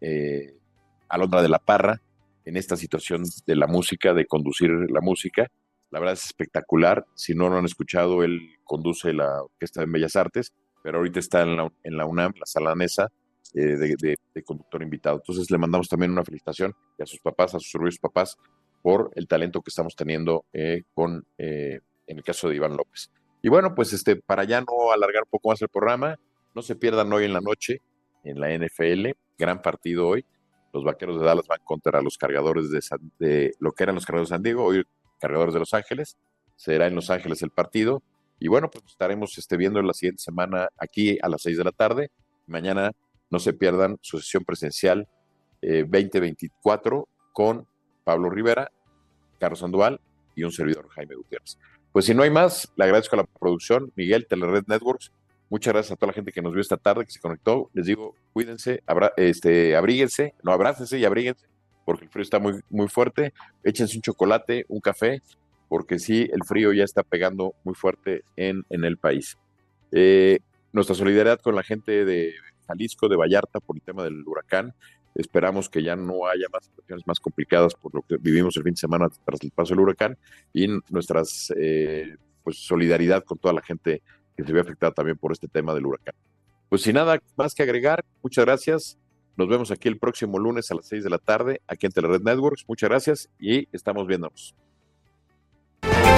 eh, 0.00 0.54
Alondra 1.08 1.42
de 1.42 1.48
la 1.48 1.58
Parra 1.58 2.00
en 2.48 2.56
esta 2.56 2.76
situación 2.76 3.24
de 3.46 3.56
la 3.56 3.66
música, 3.66 4.14
de 4.14 4.24
conducir 4.24 4.70
la 4.90 5.02
música. 5.02 5.46
La 5.90 6.00
verdad 6.00 6.14
es 6.14 6.24
espectacular. 6.24 7.04
Si 7.14 7.34
no 7.34 7.50
lo 7.50 7.58
han 7.58 7.66
escuchado, 7.66 8.24
él 8.24 8.56
conduce 8.64 9.12
la 9.12 9.42
Orquesta 9.42 9.82
de 9.82 9.86
Bellas 9.86 10.16
Artes, 10.16 10.54
pero 10.82 10.96
ahorita 10.96 11.20
está 11.20 11.42
en 11.42 11.56
la, 11.56 11.70
en 11.82 11.96
la 11.98 12.06
UNAM, 12.06 12.32
la 12.40 12.46
sala 12.46 12.74
Nesa, 12.74 13.12
eh, 13.54 13.76
de, 13.76 14.16
conductor 14.44 14.82
invitado. 14.82 15.16
Entonces 15.16 15.50
le 15.50 15.58
mandamos 15.58 15.88
también 15.88 16.10
una 16.10 16.24
felicitación 16.24 16.74
a 16.98 17.04
sus 17.04 17.20
papás, 17.20 17.54
a 17.54 17.60
sus 17.60 17.74
orgullosos 17.74 18.00
papás, 18.00 18.36
por 18.80 19.10
el 19.14 19.28
talento 19.28 19.60
que 19.60 19.68
estamos 19.68 19.94
teniendo 19.94 20.46
eh, 20.54 20.84
con, 20.94 21.26
eh, 21.36 21.80
en 22.06 22.16
el 22.16 22.24
caso 22.24 22.48
de 22.48 22.56
Iván 22.56 22.78
López. 22.78 23.10
Y 23.42 23.50
bueno, 23.50 23.74
pues 23.74 23.92
este, 23.92 24.16
para 24.16 24.44
ya 24.44 24.62
no 24.62 24.90
alargar 24.90 25.24
un 25.24 25.30
poco 25.30 25.50
más 25.50 25.60
el 25.60 25.68
programa, 25.68 26.16
no 26.54 26.62
se 26.62 26.76
pierdan 26.76 27.12
hoy 27.12 27.24
en 27.24 27.34
la 27.34 27.42
noche 27.42 27.82
en 28.24 28.40
la 28.40 28.48
NFL, 28.56 29.10
gran 29.36 29.60
partido 29.60 30.08
hoy. 30.08 30.24
Los 30.72 30.84
vaqueros 30.84 31.18
de 31.18 31.26
Dallas 31.26 31.46
van 31.46 31.60
contra 31.64 32.02
los 32.02 32.18
cargadores 32.18 32.70
de, 32.70 32.80
de 33.18 33.52
lo 33.58 33.72
que 33.72 33.84
eran 33.84 33.94
los 33.94 34.04
cargadores 34.04 34.28
de 34.28 34.34
San 34.34 34.42
Diego, 34.42 34.64
hoy 34.64 34.84
cargadores 35.18 35.54
de 35.54 35.60
Los 35.60 35.74
Ángeles. 35.74 36.16
Será 36.56 36.86
en 36.86 36.94
Los 36.94 37.10
Ángeles 37.10 37.42
el 37.42 37.50
partido. 37.50 38.02
Y 38.40 38.48
bueno, 38.48 38.70
pues 38.70 38.84
estaremos 38.86 39.36
este, 39.36 39.56
viendo 39.56 39.82
la 39.82 39.92
siguiente 39.94 40.22
semana 40.22 40.68
aquí 40.78 41.18
a 41.22 41.28
las 41.28 41.42
6 41.42 41.58
de 41.58 41.64
la 41.64 41.72
tarde. 41.72 42.10
Mañana 42.46 42.92
no 43.30 43.38
se 43.38 43.52
pierdan 43.52 43.98
su 44.00 44.18
sesión 44.18 44.44
presencial 44.44 45.08
2024 45.60 46.98
eh, 46.98 47.14
con 47.32 47.66
Pablo 48.04 48.30
Rivera, 48.30 48.70
Carlos 49.38 49.58
Sandoval 49.58 50.00
y 50.34 50.44
un 50.44 50.52
servidor 50.52 50.88
Jaime 50.90 51.16
Gutiérrez. 51.16 51.58
Pues 51.92 52.04
si 52.04 52.14
no 52.14 52.22
hay 52.22 52.30
más, 52.30 52.72
le 52.76 52.84
agradezco 52.84 53.16
a 53.16 53.18
la 53.18 53.24
producción, 53.24 53.92
Miguel, 53.96 54.26
Telered 54.26 54.64
Networks. 54.66 55.12
Muchas 55.50 55.72
gracias 55.72 55.92
a 55.92 55.96
toda 55.96 56.08
la 56.08 56.14
gente 56.14 56.30
que 56.30 56.42
nos 56.42 56.52
vio 56.52 56.60
esta 56.60 56.76
tarde, 56.76 57.06
que 57.06 57.10
se 57.10 57.20
conectó. 57.20 57.70
Les 57.72 57.86
digo, 57.86 58.14
cuídense, 58.32 58.82
este, 59.16 59.76
abríguense, 59.76 60.34
no 60.42 60.52
abrácense 60.52 60.98
y 60.98 61.04
abríguense, 61.04 61.46
porque 61.86 62.04
el 62.04 62.10
frío 62.10 62.22
está 62.22 62.38
muy, 62.38 62.60
muy 62.68 62.88
fuerte. 62.88 63.32
Échense 63.64 63.96
un 63.96 64.02
chocolate, 64.02 64.66
un 64.68 64.80
café, 64.80 65.22
porque 65.68 65.98
sí, 65.98 66.28
el 66.32 66.44
frío 66.44 66.72
ya 66.72 66.84
está 66.84 67.02
pegando 67.02 67.54
muy 67.64 67.74
fuerte 67.74 68.24
en, 68.36 68.62
en 68.68 68.84
el 68.84 68.98
país. 68.98 69.38
Eh, 69.92 70.40
nuestra 70.72 70.94
solidaridad 70.94 71.40
con 71.40 71.54
la 71.54 71.62
gente 71.62 72.04
de 72.04 72.34
Jalisco, 72.66 73.08
de 73.08 73.16
Vallarta, 73.16 73.60
por 73.60 73.76
el 73.76 73.82
tema 73.82 74.04
del 74.04 74.22
huracán. 74.26 74.74
Esperamos 75.14 75.70
que 75.70 75.82
ya 75.82 75.96
no 75.96 76.26
haya 76.26 76.46
más 76.52 76.66
situaciones 76.66 77.06
más 77.06 77.18
complicadas 77.18 77.74
por 77.74 77.94
lo 77.94 78.02
que 78.02 78.18
vivimos 78.18 78.56
el 78.56 78.64
fin 78.64 78.74
de 78.74 78.80
semana 78.80 79.08
tras 79.24 79.42
el 79.42 79.50
paso 79.50 79.74
del 79.74 79.80
huracán 79.80 80.18
y 80.52 80.68
nuestras 80.90 81.52
eh, 81.56 82.16
pues 82.44 82.58
solidaridad 82.58 83.24
con 83.24 83.38
toda 83.38 83.54
la 83.54 83.62
gente 83.62 84.02
que 84.38 84.44
se 84.44 84.52
ve 84.52 84.60
afectada 84.60 84.92
también 84.92 85.18
por 85.18 85.32
este 85.32 85.48
tema 85.48 85.74
del 85.74 85.84
huracán. 85.84 86.14
Pues 86.68 86.82
sin 86.82 86.94
nada 86.94 87.18
más 87.36 87.54
que 87.54 87.64
agregar, 87.64 88.04
muchas 88.22 88.44
gracias. 88.44 88.96
Nos 89.36 89.48
vemos 89.48 89.72
aquí 89.72 89.88
el 89.88 89.98
próximo 89.98 90.38
lunes 90.38 90.70
a 90.70 90.76
las 90.76 90.86
6 90.86 91.02
de 91.02 91.10
la 91.10 91.18
tarde, 91.18 91.60
aquí 91.66 91.86
en 91.86 91.92
Telered 91.92 92.22
Networks. 92.22 92.64
Muchas 92.68 92.88
gracias 92.88 93.30
y 93.40 93.68
estamos 93.72 94.06
viéndonos. 94.06 94.54